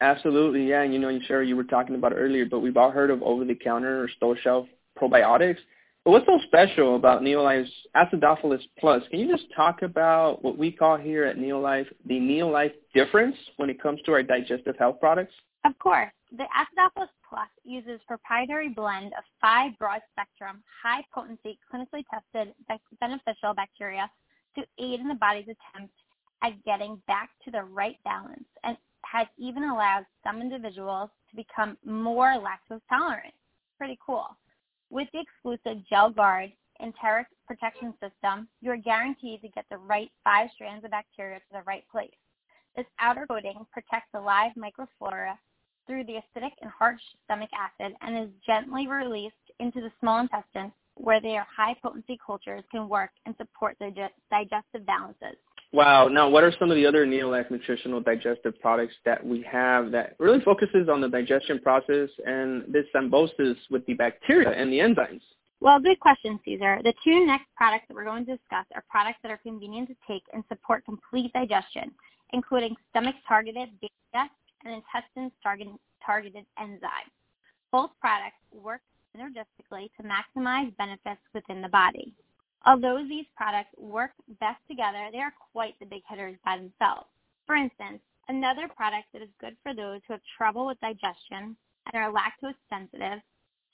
Absolutely, 0.00 0.68
yeah. 0.68 0.82
And 0.82 0.92
you 0.92 0.98
know, 0.98 1.08
you 1.08 1.20
sure 1.26 1.42
you 1.42 1.56
were 1.56 1.64
talking 1.64 1.94
about 1.94 2.12
earlier, 2.14 2.46
but 2.46 2.60
we've 2.60 2.76
all 2.76 2.90
heard 2.90 3.10
of 3.10 3.22
over-the-counter 3.22 4.02
or 4.02 4.08
store-shelf 4.16 4.66
probiotics. 5.00 5.58
But 6.04 6.10
what's 6.10 6.26
so 6.26 6.40
special 6.46 6.96
about 6.96 7.22
Neolife's 7.22 7.70
Acidophilus 7.94 8.62
Plus? 8.80 9.02
Can 9.10 9.20
you 9.20 9.30
just 9.30 9.46
talk 9.54 9.82
about 9.82 10.42
what 10.42 10.58
we 10.58 10.72
call 10.72 10.96
here 10.96 11.24
at 11.24 11.36
Neolife 11.36 11.86
the 12.06 12.14
Neolife 12.14 12.72
difference 12.92 13.36
when 13.56 13.70
it 13.70 13.80
comes 13.80 14.00
to 14.06 14.12
our 14.12 14.22
digestive 14.24 14.74
health 14.76 14.98
products? 14.98 15.34
Of 15.64 15.78
course. 15.78 16.10
The 16.34 16.44
Acidophilus 16.44 17.10
Plus 17.28 17.48
uses 17.62 18.00
proprietary 18.08 18.70
blend 18.70 19.12
of 19.18 19.24
five 19.38 19.78
broad-spectrum, 19.78 20.62
high-potency, 20.82 21.58
clinically 21.70 22.04
tested 22.10 22.54
beneficial 23.00 23.52
bacteria 23.54 24.10
to 24.56 24.62
aid 24.78 25.00
in 25.00 25.08
the 25.08 25.14
body's 25.14 25.44
attempt 25.44 25.92
at 26.42 26.64
getting 26.64 27.02
back 27.06 27.28
to 27.44 27.50
the 27.50 27.62
right 27.62 27.98
balance 28.04 28.48
and 28.64 28.78
has 29.04 29.26
even 29.36 29.64
allowed 29.64 30.06
some 30.24 30.40
individuals 30.40 31.10
to 31.28 31.36
become 31.36 31.76
more 31.84 32.40
lactose 32.40 32.80
tolerant. 32.88 33.34
Pretty 33.76 33.98
cool. 34.04 34.26
With 34.88 35.08
the 35.12 35.20
exclusive 35.20 35.86
Gel 35.86 36.10
Guard 36.10 36.50
enteric 36.80 37.26
protection 37.46 37.92
system, 38.00 38.48
you 38.62 38.70
are 38.70 38.78
guaranteed 38.78 39.42
to 39.42 39.48
get 39.48 39.66
the 39.70 39.76
right 39.76 40.10
five 40.24 40.48
strands 40.54 40.82
of 40.82 40.92
bacteria 40.92 41.40
to 41.40 41.52
the 41.52 41.62
right 41.66 41.84
place. 41.92 42.10
This 42.74 42.86
outer 43.00 43.26
coating 43.26 43.66
protects 43.70 44.08
the 44.14 44.20
live 44.20 44.52
microflora 44.56 45.36
through 45.86 46.04
the 46.04 46.14
acidic 46.14 46.52
and 46.60 46.70
harsh 46.70 47.00
stomach 47.24 47.50
acid 47.52 47.94
and 48.00 48.18
is 48.18 48.30
gently 48.46 48.86
released 48.86 49.34
into 49.58 49.80
the 49.80 49.90
small 50.00 50.20
intestine 50.20 50.72
where 50.96 51.20
their 51.20 51.46
high 51.54 51.74
potency 51.82 52.18
cultures 52.24 52.62
can 52.70 52.88
work 52.88 53.10
and 53.26 53.34
support 53.38 53.76
the 53.80 53.90
digestive 54.30 54.86
balances. 54.86 55.36
Wow. 55.72 56.08
Now, 56.08 56.28
what 56.28 56.44
are 56.44 56.52
some 56.58 56.70
of 56.70 56.76
the 56.76 56.84
other 56.84 57.06
Neolife 57.06 57.50
nutritional 57.50 58.00
digestive 58.00 58.60
products 58.60 58.94
that 59.06 59.24
we 59.24 59.42
have 59.50 59.90
that 59.92 60.16
really 60.18 60.40
focuses 60.40 60.90
on 60.90 61.00
the 61.00 61.08
digestion 61.08 61.58
process 61.60 62.10
and 62.26 62.64
this 62.68 62.84
symbiosis 62.94 63.56
with 63.70 63.84
the 63.86 63.94
bacteria 63.94 64.50
and 64.50 64.70
the 64.70 64.78
enzymes? 64.78 65.22
Well, 65.62 65.80
good 65.80 65.98
question, 66.00 66.38
Cesar. 66.44 66.80
The 66.82 66.92
two 67.02 67.24
next 67.24 67.46
products 67.56 67.84
that 67.88 67.94
we're 67.94 68.04
going 68.04 68.26
to 68.26 68.36
discuss 68.36 68.66
are 68.74 68.84
products 68.90 69.20
that 69.22 69.30
are 69.30 69.38
convenient 69.38 69.88
to 69.88 69.94
take 70.06 70.24
and 70.34 70.44
support 70.48 70.84
complete 70.84 71.32
digestion, 71.32 71.92
including 72.32 72.74
stomach-targeted 72.90 73.70
beta 73.80 74.28
and 74.64 74.74
intestine-targeted 74.74 76.46
enzyme. 76.58 77.10
Both 77.70 77.90
products 78.00 78.36
work 78.52 78.80
synergistically 79.14 79.90
to 79.96 80.02
maximize 80.02 80.76
benefits 80.76 81.20
within 81.34 81.62
the 81.62 81.68
body. 81.68 82.14
Although 82.64 83.04
these 83.08 83.26
products 83.36 83.74
work 83.76 84.12
best 84.40 84.60
together, 84.68 85.08
they 85.12 85.18
are 85.18 85.34
quite 85.52 85.78
the 85.80 85.86
big 85.86 86.02
hitters 86.08 86.36
by 86.44 86.56
themselves. 86.56 87.08
For 87.46 87.56
instance, 87.56 88.00
another 88.28 88.68
product 88.68 89.06
that 89.12 89.22
is 89.22 89.28
good 89.40 89.56
for 89.62 89.74
those 89.74 90.00
who 90.06 90.14
have 90.14 90.22
trouble 90.38 90.66
with 90.66 90.80
digestion 90.80 91.56
and 91.86 91.94
are 91.94 92.12
lactose 92.12 92.54
sensitive, 92.70 93.20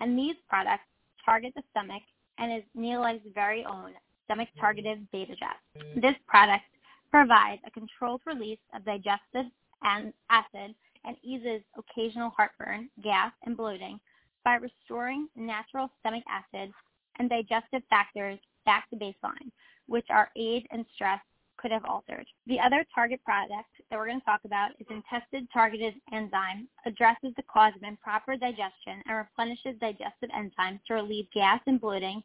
and 0.00 0.18
these 0.18 0.36
products 0.48 0.84
target 1.24 1.52
the 1.54 1.62
stomach 1.70 2.02
and 2.38 2.52
is 2.52 2.62
Neolife's 2.74 3.26
very 3.34 3.64
own 3.64 3.92
stomach-targeted 4.24 5.10
Beta-Gest. 5.10 6.00
This 6.00 6.14
product 6.26 6.64
provides 7.10 7.60
a 7.66 7.70
controlled 7.70 8.22
release 8.26 8.58
of 8.74 8.84
digestive 8.84 9.46
and 9.82 10.12
acid 10.30 10.74
and 11.04 11.16
eases 11.22 11.62
occasional 11.76 12.30
heartburn, 12.30 12.88
gas, 13.02 13.32
and 13.44 13.56
bloating 13.56 13.98
by 14.44 14.56
restoring 14.56 15.28
natural 15.36 15.90
stomach 16.00 16.24
acid 16.28 16.72
and 17.18 17.28
digestive 17.28 17.82
factors 17.90 18.38
back 18.64 18.88
to 18.90 18.96
baseline, 18.96 19.50
which 19.86 20.06
our 20.10 20.30
age 20.36 20.66
and 20.70 20.84
stress 20.94 21.20
could 21.58 21.72
have 21.72 21.84
altered. 21.84 22.26
The 22.46 22.60
other 22.60 22.86
target 22.94 23.22
product 23.24 23.68
that 23.90 23.98
we're 23.98 24.06
going 24.06 24.20
to 24.20 24.26
talk 24.26 24.40
about 24.44 24.70
is 24.78 24.86
intestine 24.90 25.48
targeted 25.52 25.94
enzyme, 26.12 26.68
addresses 26.86 27.32
the 27.36 27.42
cause 27.52 27.72
of 27.76 27.82
improper 27.82 28.36
digestion 28.36 29.02
and 29.06 29.16
replenishes 29.16 29.78
digestive 29.80 30.30
enzymes 30.30 30.80
to 30.86 30.94
relieve 30.94 31.26
gas 31.34 31.60
and 31.66 31.80
bloating 31.80 32.22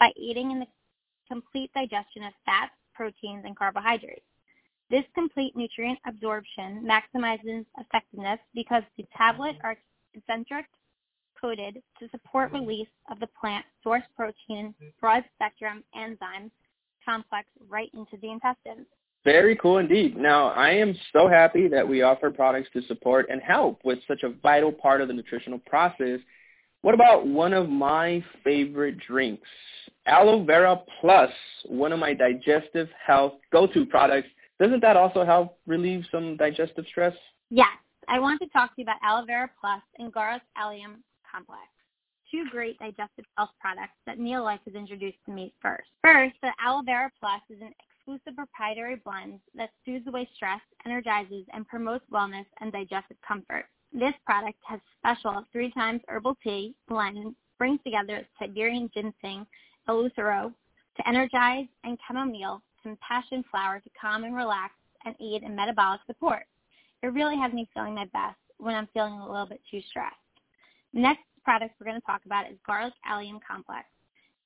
by 0.00 0.10
aiding 0.18 0.50
in 0.50 0.60
the 0.60 0.66
complete 1.28 1.70
digestion 1.74 2.24
of 2.24 2.32
fats, 2.44 2.72
proteins, 2.94 3.44
and 3.44 3.56
carbohydrates. 3.56 4.24
This 4.92 5.04
complete 5.14 5.56
nutrient 5.56 5.98
absorption 6.06 6.86
maximizes 6.86 7.64
effectiveness 7.78 8.38
because 8.54 8.82
the 8.98 9.06
tablets 9.16 9.58
are 9.64 9.74
concentric 10.12 10.66
coated 11.40 11.78
to 11.98 12.08
support 12.10 12.52
release 12.52 12.90
of 13.10 13.18
the 13.18 13.26
plant 13.40 13.64
source 13.82 14.02
protein 14.14 14.74
broad 15.00 15.24
spectrum 15.34 15.82
enzyme 15.96 16.50
complex 17.06 17.48
right 17.70 17.90
into 17.94 18.18
the 18.20 18.30
intestines. 18.30 18.86
Very 19.24 19.56
cool 19.56 19.78
indeed. 19.78 20.18
Now, 20.18 20.48
I 20.48 20.72
am 20.72 20.94
so 21.14 21.26
happy 21.26 21.68
that 21.68 21.88
we 21.88 22.02
offer 22.02 22.30
products 22.30 22.68
to 22.74 22.82
support 22.82 23.28
and 23.30 23.40
help 23.40 23.80
with 23.86 23.98
such 24.06 24.22
a 24.24 24.34
vital 24.42 24.72
part 24.72 25.00
of 25.00 25.08
the 25.08 25.14
nutritional 25.14 25.60
process. 25.60 26.20
What 26.82 26.94
about 26.94 27.26
one 27.26 27.54
of 27.54 27.70
my 27.70 28.22
favorite 28.44 28.98
drinks? 28.98 29.48
Aloe 30.04 30.44
Vera 30.44 30.82
Plus, 31.00 31.30
one 31.64 31.92
of 31.92 31.98
my 31.98 32.12
digestive 32.12 32.90
health 33.06 33.34
go-to 33.52 33.86
products 33.86 34.28
doesn't 34.62 34.80
that 34.80 34.96
also 34.96 35.24
help 35.24 35.58
relieve 35.66 36.04
some 36.12 36.36
digestive 36.36 36.84
stress? 36.86 37.14
Yes. 37.50 37.76
I 38.06 38.20
want 38.20 38.40
to 38.42 38.48
talk 38.48 38.70
to 38.70 38.74
you 38.80 38.84
about 38.84 38.96
aloe 39.02 39.26
vera 39.26 39.50
plus 39.60 39.82
and 39.98 40.12
garlic 40.12 40.42
allium 40.56 41.02
complex, 41.30 41.66
two 42.30 42.44
great 42.50 42.78
digestive 42.78 43.24
health 43.36 43.50
products 43.60 43.94
that 44.06 44.18
Neolife 44.18 44.60
has 44.64 44.74
introduced 44.74 45.18
to 45.26 45.32
me 45.32 45.52
first. 45.60 45.88
First, 46.00 46.36
the 46.42 46.52
aloe 46.64 46.82
vera 46.82 47.10
plus 47.18 47.40
is 47.50 47.60
an 47.60 47.72
exclusive 47.80 48.36
proprietary 48.36 49.00
blend 49.04 49.40
that 49.56 49.70
soothes 49.84 50.06
away 50.06 50.28
stress, 50.34 50.60
energizes, 50.86 51.44
and 51.52 51.66
promotes 51.66 52.04
wellness 52.12 52.46
and 52.60 52.70
digestive 52.70 53.16
comfort. 53.26 53.64
This 53.92 54.14
product 54.24 54.58
has 54.64 54.78
special 54.98 55.44
three 55.50 55.72
times 55.72 56.02
herbal 56.06 56.36
tea 56.42 56.74
blend 56.88 57.34
brings 57.58 57.80
together 57.82 58.26
Siberian 58.38 58.88
ginseng, 58.94 59.44
eleuthero 59.88 60.52
to 60.96 61.08
energize, 61.08 61.66
and 61.82 61.98
chamomile 62.06 62.62
some 62.82 62.98
passion 63.06 63.44
flower 63.50 63.80
to 63.80 63.90
calm 64.00 64.24
and 64.24 64.34
relax 64.34 64.74
and 65.04 65.14
aid 65.20 65.42
in 65.42 65.54
metabolic 65.56 66.00
support. 66.06 66.44
It 67.02 67.08
really 67.08 67.36
has 67.36 67.52
me 67.52 67.68
feeling 67.74 67.94
my 67.94 68.06
best 68.06 68.36
when 68.58 68.74
I'm 68.74 68.88
feeling 68.94 69.14
a 69.14 69.30
little 69.30 69.46
bit 69.46 69.60
too 69.70 69.80
stressed. 69.90 70.16
Next 70.92 71.22
product 71.44 71.74
we're 71.80 71.86
going 71.86 72.00
to 72.00 72.06
talk 72.06 72.24
about 72.24 72.50
is 72.50 72.56
garlic 72.66 72.94
allium 73.04 73.40
complex. 73.48 73.86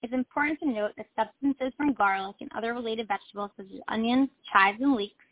It's 0.03 0.13
important 0.13 0.61
to 0.61 0.67
note 0.67 0.93
that 0.97 1.07
substances 1.17 1.73
from 1.77 1.93
garlic 1.93 2.37
and 2.41 2.51
other 2.57 2.75
related 2.75 3.09
vegetables 3.09 3.51
such 3.57 3.67
as 3.75 3.81
onions, 3.89 4.29
chives, 4.53 4.81
and 4.81 4.95
leeks, 4.95 5.25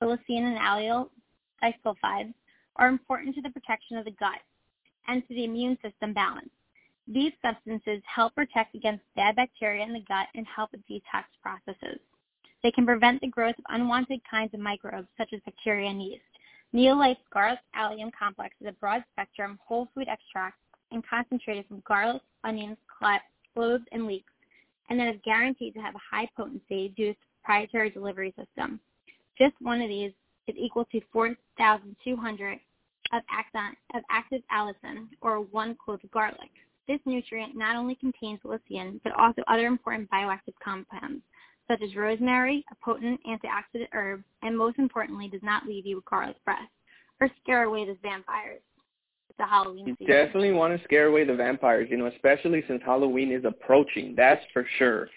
leucine 0.00 0.44
and 0.44 0.58
allyl 0.58 1.10
disulfides, 1.62 2.34
are 2.76 2.88
important 2.88 3.34
to 3.34 3.42
the 3.42 3.50
protection 3.50 3.96
of 3.96 4.04
the 4.04 4.10
gut 4.12 4.40
and 5.06 5.26
to 5.28 5.34
the 5.34 5.44
immune 5.44 5.76
system 5.82 6.12
balance. 6.12 6.50
These 7.06 7.32
substances 7.42 8.00
help 8.06 8.34
protect 8.34 8.74
against 8.74 9.04
bad 9.16 9.36
bacteria 9.36 9.84
in 9.84 9.92
the 9.92 10.04
gut 10.08 10.28
and 10.34 10.46
help 10.46 10.72
with 10.72 10.86
detox 10.88 11.24
processes. 11.42 12.00
They 12.62 12.70
can 12.70 12.86
prevent 12.86 13.20
the 13.20 13.28
growth 13.28 13.58
of 13.58 13.64
unwanted 13.68 14.20
kinds 14.28 14.54
of 14.54 14.60
microbes 14.60 15.08
such 15.18 15.32
as 15.32 15.40
bacteria 15.44 15.90
and 15.90 16.02
yeast. 16.02 16.22
Neolife's 16.72 17.20
garlic 17.32 17.58
allium 17.74 18.10
complex 18.16 18.54
is 18.60 18.68
a 18.68 18.72
broad 18.72 19.04
spectrum 19.12 19.58
whole 19.66 19.88
food 19.94 20.08
extract 20.08 20.56
and 20.90 21.06
concentrated 21.06 21.66
from 21.66 21.82
garlic, 21.86 22.22
onions, 22.44 22.76
cloves, 23.54 23.84
and 23.92 24.06
leeks, 24.06 24.32
and 24.88 24.98
that 24.98 25.08
is 25.08 25.20
guaranteed 25.24 25.74
to 25.74 25.80
have 25.80 25.94
a 25.94 26.16
high 26.16 26.28
potency 26.36 26.92
due 26.96 27.06
to 27.06 27.10
its 27.10 27.20
proprietary 27.42 27.90
delivery 27.90 28.32
system. 28.38 28.80
Just 29.36 29.54
one 29.60 29.80
of 29.80 29.88
these 29.88 30.12
is 30.46 30.54
equal 30.56 30.84
to 30.86 31.00
4,200 31.12 32.60
of, 33.12 33.22
of 33.94 34.02
active 34.10 34.42
allicin, 34.52 35.08
or 35.20 35.40
one 35.40 35.76
clove 35.82 36.00
of 36.04 36.10
garlic. 36.10 36.50
This 36.88 37.00
nutrient 37.04 37.56
not 37.56 37.76
only 37.76 37.94
contains 37.96 38.40
leucine, 38.44 39.00
but 39.04 39.12
also 39.18 39.42
other 39.46 39.66
important 39.66 40.10
bioactive 40.10 40.54
compounds, 40.62 41.22
such 41.68 41.82
as 41.82 41.94
rosemary, 41.96 42.64
a 42.70 42.84
potent 42.84 43.20
antioxidant 43.26 43.88
herb, 43.92 44.22
and 44.42 44.56
most 44.56 44.78
importantly, 44.78 45.28
does 45.28 45.42
not 45.42 45.66
leave 45.66 45.86
you 45.86 45.96
with 45.96 46.04
garlic 46.04 46.36
breath 46.44 46.68
or 47.20 47.30
scare 47.42 47.64
away 47.64 47.84
the 47.84 47.96
vampires. 48.02 48.60
It's 49.30 49.38
a 49.38 49.46
Halloween 49.46 49.96
you. 49.98 50.06
Definitely 50.06 50.52
want 50.52 50.76
to 50.76 50.84
scare 50.84 51.06
away 51.06 51.24
the 51.24 51.34
vampires, 51.34 51.88
you 51.90 51.96
know, 51.96 52.06
especially 52.06 52.62
since 52.68 52.82
Halloween 52.84 53.32
is 53.32 53.44
approaching. 53.44 54.14
That's 54.16 54.42
for 54.52 54.66
sure. 54.78 55.08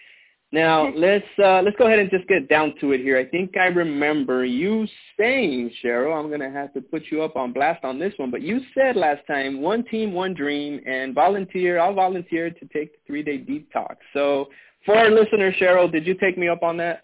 Now 0.51 0.89
let's 0.95 1.25
uh, 1.37 1.61
let's 1.61 1.75
go 1.77 1.87
ahead 1.87 1.99
and 1.99 2.09
just 2.09 2.27
get 2.27 2.47
down 2.47 2.75
to 2.79 2.93
it 2.93 3.01
here. 3.01 3.17
I 3.17 3.25
think 3.25 3.57
I 3.57 3.65
remember 3.65 4.45
you 4.45 4.87
saying, 5.19 5.71
Cheryl. 5.83 6.17
I'm 6.17 6.29
gonna 6.31 6.51
have 6.51 6.73
to 6.75 6.81
put 6.81 7.03
you 7.11 7.23
up 7.23 7.35
on 7.35 7.51
blast 7.51 7.83
on 7.83 7.99
this 7.99 8.13
one, 8.17 8.31
but 8.31 8.41
you 8.41 8.61
said 8.73 8.95
last 8.95 9.27
time, 9.27 9.61
one 9.61 9.83
team, 9.83 10.13
one 10.13 10.33
dream, 10.33 10.79
and 10.85 11.13
volunteer. 11.13 11.79
I'll 11.79 11.93
volunteer 11.93 12.49
to 12.49 12.65
take 12.67 12.93
the 12.93 12.99
three-day 13.07 13.39
detox. 13.39 13.97
So 14.13 14.47
for 14.85 14.97
our 14.97 15.09
listener, 15.09 15.51
Cheryl, 15.53 15.91
did 15.91 16.05
you 16.05 16.15
take 16.15 16.37
me 16.37 16.47
up 16.47 16.63
on 16.63 16.77
that? 16.77 17.01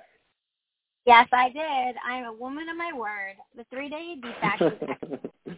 Yes, 1.05 1.27
I 1.33 1.49
did. 1.49 1.95
I'm 2.07 2.25
a 2.25 2.33
woman 2.33 2.69
of 2.69 2.77
my 2.77 2.91
word. 2.93 3.35
The 3.55 3.65
three-day 3.71 4.17
detox. 4.23 5.19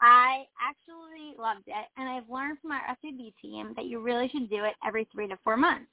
I 0.00 0.44
actually 0.60 1.34
loved 1.38 1.66
it, 1.66 1.86
and 1.96 2.08
I've 2.08 2.28
learned 2.28 2.58
from 2.60 2.72
our 2.72 2.82
SAB 2.88 3.32
team 3.40 3.72
that 3.76 3.86
you 3.86 4.00
really 4.00 4.28
should 4.28 4.50
do 4.50 4.64
it 4.64 4.74
every 4.86 5.08
three 5.12 5.28
to 5.28 5.38
four 5.42 5.56
months. 5.56 5.86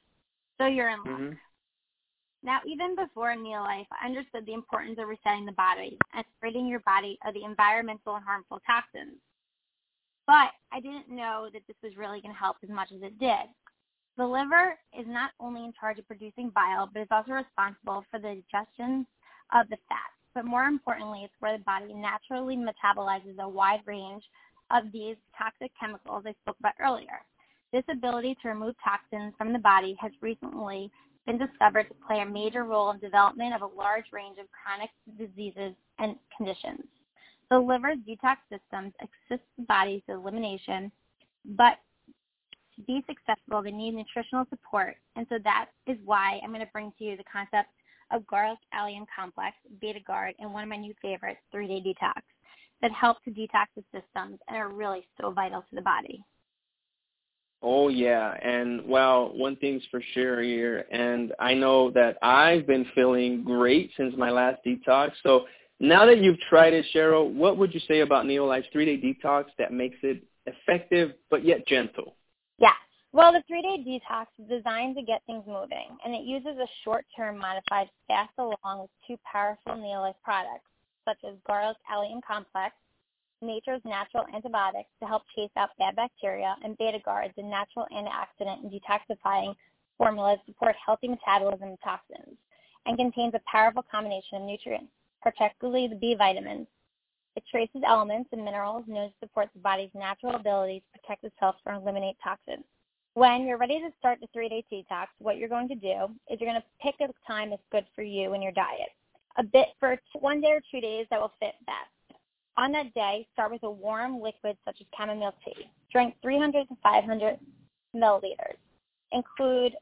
So 0.60 0.68
you're 0.68 0.90
in 0.90 0.98
luck. 0.98 1.08
Mm-hmm. 1.08 1.34
Now, 2.44 2.60
even 2.66 2.96
before 2.96 3.36
Neolife, 3.36 3.86
I 3.92 4.08
understood 4.08 4.46
the 4.46 4.54
importance 4.54 4.98
of 5.00 5.08
resetting 5.08 5.46
the 5.46 5.52
body 5.54 5.98
and 6.14 6.26
ridding 6.42 6.68
your 6.68 6.80
body 6.82 7.18
of 7.26 7.34
the 7.34 7.44
environmental 7.44 8.16
and 8.16 8.26
harmful 8.26 8.60
toxins. 8.66 9.18
But 10.26 10.50
I 10.72 10.80
didn't 10.82 11.10
know 11.10 11.50
that 11.54 11.62
this 11.68 11.78
was 11.84 11.98
really 11.98 12.20
going 12.20 12.34
to 12.34 12.40
help 12.40 12.58
as 12.64 12.70
much 12.70 12.92
as 12.92 13.02
it 13.02 13.18
did. 13.20 13.48
The 14.22 14.28
liver 14.28 14.78
is 14.96 15.08
not 15.08 15.32
only 15.40 15.66
in 15.66 15.74
charge 15.74 15.98
of 15.98 16.06
producing 16.06 16.52
bile, 16.52 16.88
but 16.94 17.02
is 17.02 17.08
also 17.10 17.32
responsible 17.32 18.06
for 18.12 18.20
the 18.20 18.40
digestion 18.52 19.08
of 19.52 19.68
the 19.70 19.78
fat. 19.90 20.12
But 20.36 20.46
more 20.46 20.66
importantly, 20.66 21.22
it's 21.24 21.34
where 21.40 21.58
the 21.58 21.64
body 21.64 21.92
naturally 21.92 22.56
metabolizes 22.56 23.40
a 23.40 23.50
wide 23.50 23.80
range 23.88 24.24
of 24.70 24.92
these 24.94 25.16
toxic 25.36 25.72
chemicals 25.80 26.26
I 26.28 26.36
spoke 26.44 26.58
about 26.60 26.76
earlier. 26.80 27.26
This 27.74 27.84
ability 27.90 28.38
to 28.44 28.50
remove 28.50 28.76
toxins 28.84 29.34
from 29.40 29.54
the 29.54 29.58
body 29.58 29.96
has 30.00 30.12
recently 30.22 30.92
been 31.26 31.40
discovered 31.40 31.86
to 31.86 31.96
play 32.06 32.20
a 32.20 32.26
major 32.26 32.64
role 32.64 32.92
in 32.92 33.00
development 33.00 33.56
of 33.56 33.64
a 33.64 33.76
large 33.76 34.06
range 34.12 34.38
of 34.38 34.46
chronic 34.52 34.92
diseases 35.18 35.74
and 35.98 36.16
conditions. 36.38 36.86
The 37.50 37.58
liver's 37.58 37.98
detox 38.08 38.38
systems 38.52 38.94
assist 39.02 39.42
the 39.58 39.64
body's 39.68 40.04
elimination, 40.08 40.92
but 41.44 41.80
be 42.86 43.04
successful, 43.08 43.62
they 43.62 43.72
need 43.72 43.96
nutritional 43.96 44.46
support, 44.50 44.96
and 45.16 45.26
so 45.30 45.38
that 45.44 45.70
is 45.88 45.98
why 46.06 46.40
I'm 46.44 46.50
going 46.50 46.62
to 46.66 46.72
bring 46.72 46.92
to 46.98 47.04
you 47.04 47.18
the 47.18 47.24
concept 47.32 47.70
of 48.12 48.28
garlic 48.28 48.60
allium 48.74 49.06
complex, 49.14 49.56
beta 49.80 50.00
guard, 50.06 50.36
and 50.40 50.54
one 50.54 50.64
of 50.64 50.70
my 50.70 50.76
new 50.76 50.94
favorites, 51.02 51.40
three-day 51.52 51.82
detox, 51.82 52.22
that 52.82 52.92
help 52.92 53.24
to 53.24 53.32
detox 53.32 53.68
the 53.76 53.84
systems 53.94 54.40
and 54.48 54.58
are 54.58 54.70
really 54.70 55.06
so 55.20 55.32
vital 55.32 55.62
to 55.62 55.76
the 55.76 55.82
body. 55.82 56.24
Oh 57.64 57.90
yeah, 57.90 58.36
and 58.42 58.88
well, 58.88 59.32
one 59.38 59.56
thing's 59.58 59.84
for 59.92 60.02
sure 60.14 60.42
here, 60.42 60.86
and 60.92 61.32
I 61.40 61.54
know 61.54 61.92
that 61.92 62.18
I've 62.24 62.66
been 62.66 62.88
feeling 62.96 63.44
great 63.44 63.92
since 63.96 64.16
my 64.18 64.32
last 64.32 64.62
detox. 64.66 65.12
So 65.22 65.46
now 65.80 66.06
that 66.08 66.22
you've 66.22 66.40
tried 66.50 66.74
it, 66.74 66.86
Cheryl, 66.94 67.32
what 67.32 67.58
would 67.58 67.74
you 67.74 67.80
say 67.88 68.00
about 68.00 68.26
Neolife's 68.26 68.68
three-day 68.74 68.98
detox 68.98 69.46
that 69.60 69.72
makes 69.72 69.98
it 70.02 70.24
effective 70.48 71.12
but 71.30 71.46
yet 71.46 71.68
gentle? 71.68 72.16
Yeah. 72.62 72.78
Well, 73.12 73.34
the 73.34 73.44
three-day 73.48 73.84
detox 73.84 74.28
is 74.40 74.48
designed 74.48 74.96
to 74.96 75.02
get 75.02 75.24
things 75.26 75.44
moving, 75.48 75.98
and 76.06 76.14
it 76.14 76.24
uses 76.24 76.58
a 76.60 76.68
short-term 76.84 77.40
modified 77.40 77.90
fast 78.08 78.32
along 78.38 78.82
with 78.82 78.90
two 79.06 79.18
powerful 79.30 79.74
Neolife 79.74 80.14
products, 80.24 80.70
such 81.04 81.18
as 81.28 81.36
Garlic 81.46 81.76
Allium 81.90 82.22
Complex, 82.26 82.76
nature's 83.42 83.82
natural 83.84 84.26
antibiotics 84.34 84.90
to 85.02 85.08
help 85.08 85.24
chase 85.36 85.50
out 85.58 85.72
bad 85.80 85.96
bacteria, 85.96 86.56
and 86.64 86.78
Beta-Guard, 86.78 87.34
the 87.36 87.44
natural 87.44 87.88
antioxidant 87.92 88.62
and 88.62 88.72
detoxifying 88.72 89.56
formulas 89.98 90.38
support 90.46 90.76
healthy 90.86 91.08
metabolism 91.08 91.70
of 91.70 91.82
toxins, 91.82 92.38
and 92.86 92.98
contains 92.98 93.34
a 93.34 93.42
powerful 93.52 93.84
combination 93.92 94.38
of 94.38 94.44
nutrients, 94.44 94.92
particularly 95.24 95.88
the 95.88 95.96
B 95.96 96.16
vitamins. 96.16 96.68
It 97.36 97.44
traces 97.50 97.82
elements 97.88 98.30
and 98.34 98.44
minerals 98.44 98.84
known 98.88 99.10
to 99.10 99.14
support 99.20 99.50
the 99.54 99.62
body's 99.62 99.90
natural 99.96 100.36
ability 100.36 100.82
to 100.82 101.00
protect 101.00 101.24
itself 101.24 101.56
or 101.66 101.74
eliminate 101.74 102.18
toxins. 102.24 102.66
When 103.14 103.46
you're 103.46 103.58
ready 103.58 103.80
to 103.80 103.90
start 104.00 104.20
the 104.22 104.28
three-day 104.34 104.66
detox, 104.72 105.08
what 105.20 105.38
you're 105.38 105.50
going 105.50 105.68
to 105.70 105.76
do 105.76 106.08
is 106.30 106.40
you're 106.40 106.50
going 106.50 106.62
to 106.62 106.68
pick 106.82 106.96
a 107.02 107.12
time 107.28 107.50
that's 107.50 107.62
good 107.72 107.86
for 107.96 108.04
you 108.04 108.34
and 108.34 108.44
your 108.44 108.52
diet. 108.52 108.90
A 109.38 109.44
bit 109.44 109.68
for 109.80 109.98
one 110.20 110.42
day 110.42 110.52
or 110.52 110.62
two 110.72 110.82
days 110.82 111.08
that 111.10 111.20
will 111.20 111.34
fit 111.40 111.56
best. 111.66 112.20
On 112.58 112.72
that 112.74 112.94
day, 112.94 113.28
start 113.34 113.52
with 113.52 113.64
a 113.64 113.72
warm 113.72 114.22
liquid 114.22 114.58
such 114.66 114.78
as 114.82 114.88
chamomile 114.98 115.34
tea. 115.44 115.70
Drink 115.92 116.16
300 116.22 116.68
to 116.68 116.76
500 116.84 117.40
milliliters. 117.96 118.58
Include 119.12 119.74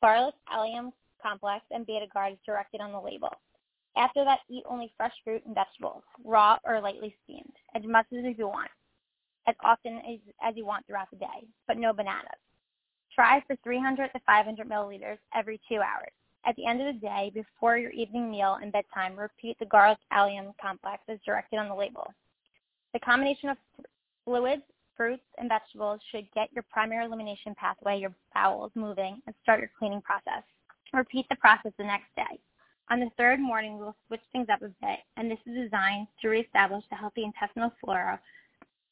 garlic 0.00 0.34
allium 0.50 0.92
complex 1.22 1.64
and 1.70 1.86
beta 1.86 2.06
guard 2.12 2.36
directed 2.44 2.80
on 2.80 2.92
the 2.92 3.00
label. 3.00 3.30
After 3.96 4.24
that, 4.24 4.40
eat 4.48 4.64
only 4.66 4.92
fresh 4.96 5.12
fruit 5.22 5.42
and 5.44 5.54
vegetables, 5.54 6.02
raw 6.24 6.58
or 6.64 6.80
lightly 6.80 7.14
steamed, 7.24 7.52
as 7.74 7.82
much 7.84 8.06
as 8.12 8.38
you 8.38 8.48
want, 8.48 8.70
as 9.46 9.54
often 9.62 9.98
as, 9.98 10.18
as 10.42 10.56
you 10.56 10.64
want 10.64 10.86
throughout 10.86 11.10
the 11.10 11.18
day, 11.18 11.46
but 11.66 11.76
no 11.76 11.92
bananas. 11.92 12.40
Try 13.14 13.42
for 13.46 13.56
300 13.62 14.08
to 14.12 14.20
500 14.24 14.66
milliliters 14.66 15.18
every 15.34 15.60
two 15.68 15.80
hours. 15.80 16.12
At 16.44 16.56
the 16.56 16.66
end 16.66 16.80
of 16.80 16.92
the 16.94 17.00
day, 17.00 17.30
before 17.34 17.76
your 17.76 17.90
evening 17.90 18.30
meal 18.30 18.58
and 18.60 18.72
bedtime, 18.72 19.16
repeat 19.16 19.58
the 19.58 19.66
garlic 19.66 19.98
allium 20.10 20.52
complex 20.60 21.02
as 21.08 21.18
directed 21.24 21.58
on 21.58 21.68
the 21.68 21.74
label. 21.74 22.12
The 22.94 23.00
combination 23.00 23.50
of 23.50 23.58
fluids, 24.24 24.62
fruits, 24.96 25.22
and 25.38 25.48
vegetables 25.48 26.00
should 26.10 26.26
get 26.34 26.52
your 26.52 26.64
primary 26.70 27.04
elimination 27.04 27.54
pathway, 27.54 27.98
your 27.98 28.12
bowels, 28.34 28.72
moving 28.74 29.20
and 29.26 29.34
start 29.42 29.60
your 29.60 29.70
cleaning 29.78 30.02
process. 30.02 30.42
Repeat 30.92 31.26
the 31.28 31.36
process 31.36 31.72
the 31.78 31.84
next 31.84 32.14
day. 32.16 32.38
On 32.92 33.00
the 33.00 33.10
third 33.16 33.40
morning, 33.40 33.78
we 33.78 33.84
will 33.84 33.96
switch 34.06 34.20
things 34.32 34.48
up 34.52 34.60
a 34.60 34.68
bit, 34.68 34.98
and 35.16 35.30
this 35.30 35.38
is 35.46 35.64
designed 35.64 36.08
to 36.20 36.28
reestablish 36.28 36.84
the 36.90 36.96
healthy 36.96 37.24
intestinal 37.24 37.72
flora 37.80 38.20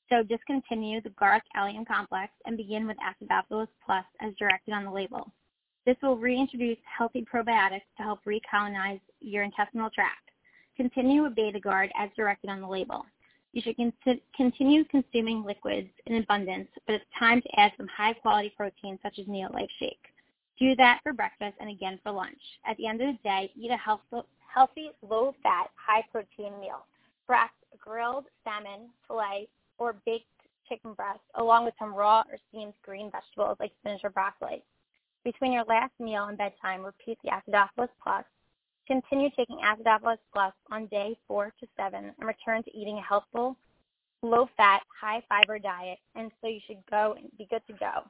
so 0.09 0.23
discontinue 0.23 1.03
the 1.03 1.11
garlic 1.11 1.43
allium 1.55 1.85
complex 1.85 2.33
and 2.47 2.57
begin 2.57 2.87
with 2.87 2.97
acidophilus 2.97 3.69
plus 3.85 4.07
as 4.23 4.33
directed 4.39 4.73
on 4.73 4.87
the 4.87 4.91
label. 4.91 5.31
This 5.85 5.99
will 6.03 6.17
reintroduce 6.17 6.79
healthy 6.85 7.27
probiotics 7.31 7.83
to 7.99 8.03
help 8.03 8.21
recolonize 8.25 9.03
your 9.21 9.43
intestinal 9.43 9.91
tract. 9.91 10.31
Continue 10.79 11.25
with 11.25 11.35
Beta-Guard 11.35 11.91
as 11.95 12.09
directed 12.17 12.49
on 12.49 12.63
the 12.63 12.69
label. 12.69 13.05
You 13.53 13.61
should 13.61 13.77
con- 13.77 13.93
continue 14.35 14.85
consuming 14.85 15.45
liquids 15.45 15.91
in 16.07 16.17
abundance, 16.17 16.69
but 16.87 16.95
it's 16.95 17.05
time 17.19 17.43
to 17.43 17.61
add 17.61 17.73
some 17.77 17.89
high-quality 17.95 18.55
protein 18.57 18.99
such 19.03 19.19
as 19.19 19.27
Neolife 19.27 19.69
Shake. 19.79 20.07
Do 20.61 20.77
that 20.77 21.01
for 21.03 21.15
breakfast 21.15 21.55
and 21.59 21.71
again 21.71 21.99
for 22.03 22.13
lunch. 22.13 22.39
At 22.67 22.77
the 22.77 22.87
end 22.87 23.01
of 23.01 23.09
the 23.09 23.19
day, 23.25 23.51
eat 23.57 23.71
a 23.71 23.79
healthy, 23.79 24.91
low-fat, 25.01 25.71
high-protein 25.75 26.61
meal. 26.61 26.85
Perhaps 27.27 27.55
grilled 27.79 28.27
salmon, 28.45 28.91
filet, 29.09 29.49
or 29.79 29.97
baked 30.05 30.27
chicken 30.69 30.93
breast, 30.93 31.21
along 31.37 31.65
with 31.65 31.73
some 31.79 31.95
raw 31.95 32.23
or 32.31 32.37
steamed 32.51 32.75
green 32.85 33.11
vegetables 33.11 33.57
like 33.59 33.73
spinach 33.81 34.03
or 34.05 34.11
broccoli. 34.11 34.63
Between 35.25 35.53
your 35.53 35.65
last 35.65 35.93
meal 35.99 36.27
and 36.27 36.37
bedtime, 36.37 36.85
repeat 36.85 37.19
the 37.25 37.31
Acidophilus 37.31 37.89
Plus. 38.03 38.25
Continue 38.87 39.31
taking 39.37 39.59
Acidophilus 39.65 40.19
Plus 40.33 40.53
on 40.71 40.87
day 40.89 41.17
four 41.27 41.55
to 41.59 41.67
seven 41.77 42.13
and 42.19 42.29
return 42.29 42.63
to 42.65 42.77
eating 42.77 42.99
a 42.99 43.03
healthful, 43.03 43.57
low-fat, 44.23 44.83
high-fiber 45.01 45.59
diet, 45.59 45.99
and 46.17 46.31
so 46.41 46.49
you 46.49 46.61
should 46.67 46.85
go 46.91 47.15
and 47.17 47.31
be 47.39 47.47
good 47.51 47.63
to 47.67 47.73
go. 47.73 48.05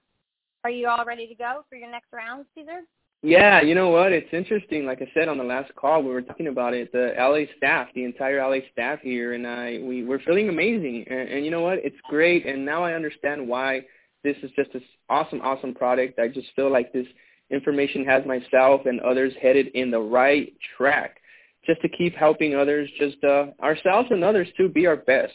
Are 0.63 0.71
you 0.71 0.89
all 0.89 1.05
ready 1.05 1.27
to 1.27 1.35
go 1.35 1.65
for 1.69 1.77
your 1.77 1.91
next 1.91 2.13
round, 2.13 2.45
Cesar? 2.55 2.83
Yeah, 3.23 3.61
you 3.61 3.75
know 3.75 3.89
what? 3.89 4.13
It's 4.13 4.33
interesting. 4.33 4.87
Like 4.87 5.03
I 5.03 5.11
said 5.13 5.29
on 5.29 5.39
the 5.39 5.45
last 5.45 5.75
call, 5.75 6.03
we 6.03 6.11
were 6.11 6.23
talking 6.23 6.49
about 6.49 6.75
it. 6.75 6.91
The 6.93 7.15
LA 7.19 7.53
staff, 7.57 7.89
the 7.95 8.05
entire 8.05 8.47
LA 8.47 8.61
staff 8.73 9.01
here, 9.03 9.35
and 9.35 9.47
I, 9.47 9.79
we 9.83 10.05
we're 10.05 10.21
feeling 10.21 10.49
amazing. 10.49 11.05
And, 11.09 11.29
and 11.29 11.45
you 11.45 11.51
know 11.51 11.61
what? 11.61 11.79
It's 11.79 11.97
great. 12.09 12.47
And 12.47 12.65
now 12.65 12.83
I 12.83 12.95
understand 12.95 13.47
why 13.47 13.83
this 14.25 14.37
is 14.43 14.51
just 14.57 14.73
this 14.73 14.83
awesome, 15.09 15.41
awesome 15.43 15.75
product. 15.75 16.19
I 16.19 16.29
just 16.29 16.49
feel 16.57 16.71
like 16.71 16.93
this 16.93 17.07
information 17.51 18.05
has 18.07 18.25
myself 18.27 18.83
and 18.87 19.01
others 19.01 19.33
headed 19.41 19.69
in 19.69 19.91
the 19.91 20.01
right 20.01 20.53
track, 20.77 21.19
just 21.67 21.81
to 21.83 21.89
keep 21.89 22.15
helping 22.15 22.55
others, 22.55 22.89
just 22.99 23.23
uh, 23.25 23.47
ourselves 23.63 24.09
and 24.11 24.25
others 24.25 24.49
too, 24.57 24.69
be 24.69 24.87
our 24.87 24.97
best. 24.97 25.35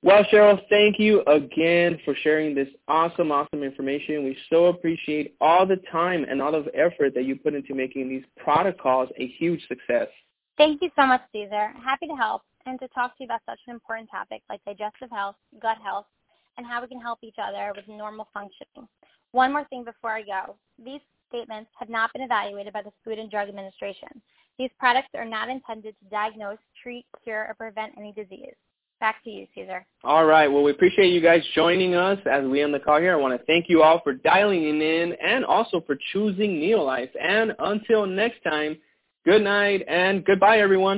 Well, 0.00 0.22
Cheryl, 0.32 0.60
thank 0.68 1.00
you 1.00 1.22
again 1.22 1.98
for 2.04 2.14
sharing 2.14 2.54
this 2.54 2.68
awesome, 2.86 3.32
awesome 3.32 3.64
information. 3.64 4.24
We 4.24 4.38
so 4.48 4.66
appreciate 4.66 5.34
all 5.40 5.66
the 5.66 5.80
time 5.90 6.24
and 6.28 6.40
all 6.40 6.54
of 6.54 6.68
effort 6.72 7.14
that 7.14 7.24
you 7.24 7.34
put 7.34 7.54
into 7.54 7.74
making 7.74 8.08
these 8.08 8.22
protocols 8.36 9.08
a 9.16 9.26
huge 9.26 9.66
success. 9.66 10.06
Thank 10.56 10.82
you 10.82 10.90
so 10.94 11.04
much, 11.04 11.22
Cesar. 11.32 11.72
Happy 11.84 12.06
to 12.06 12.14
help 12.14 12.42
and 12.64 12.78
to 12.78 12.86
talk 12.88 13.16
to 13.16 13.24
you 13.24 13.26
about 13.26 13.40
such 13.44 13.58
an 13.66 13.72
important 13.72 14.08
topic 14.08 14.42
like 14.48 14.64
digestive 14.64 15.10
health, 15.10 15.34
gut 15.60 15.78
health, 15.82 16.06
and 16.56 16.66
how 16.66 16.80
we 16.80 16.86
can 16.86 17.00
help 17.00 17.18
each 17.22 17.36
other 17.42 17.72
with 17.74 17.88
normal 17.88 18.28
functioning. 18.32 18.88
One 19.32 19.52
more 19.52 19.64
thing 19.64 19.84
before 19.84 20.12
I 20.12 20.22
go. 20.22 20.54
These 20.84 21.00
statements 21.28 21.70
have 21.76 21.88
not 21.88 22.12
been 22.12 22.22
evaluated 22.22 22.72
by 22.72 22.82
the 22.82 22.92
Food 23.04 23.18
and 23.18 23.30
Drug 23.30 23.48
Administration. 23.48 24.08
These 24.60 24.70
products 24.78 25.08
are 25.14 25.24
not 25.24 25.48
intended 25.48 25.96
to 25.98 26.08
diagnose, 26.08 26.58
treat, 26.80 27.04
cure, 27.24 27.46
or 27.48 27.54
prevent 27.54 27.94
any 27.98 28.12
disease. 28.12 28.54
Back 29.00 29.22
to 29.24 29.30
you, 29.30 29.46
Cesar. 29.54 29.86
All 30.02 30.24
right. 30.24 30.48
Well, 30.48 30.64
we 30.64 30.72
appreciate 30.72 31.12
you 31.12 31.20
guys 31.20 31.42
joining 31.54 31.94
us 31.94 32.18
as 32.30 32.44
we 32.44 32.62
end 32.62 32.74
the 32.74 32.80
call 32.80 32.98
here. 32.98 33.12
I 33.12 33.16
want 33.16 33.38
to 33.38 33.46
thank 33.46 33.66
you 33.68 33.82
all 33.82 34.00
for 34.02 34.12
dialing 34.12 34.64
in 34.64 35.12
and 35.24 35.44
also 35.44 35.80
for 35.86 35.96
choosing 36.12 36.60
Neolife. 36.60 37.10
And 37.20 37.52
until 37.60 38.06
next 38.06 38.42
time, 38.42 38.76
good 39.24 39.42
night 39.42 39.84
and 39.86 40.24
goodbye, 40.24 40.58
everyone. 40.58 40.96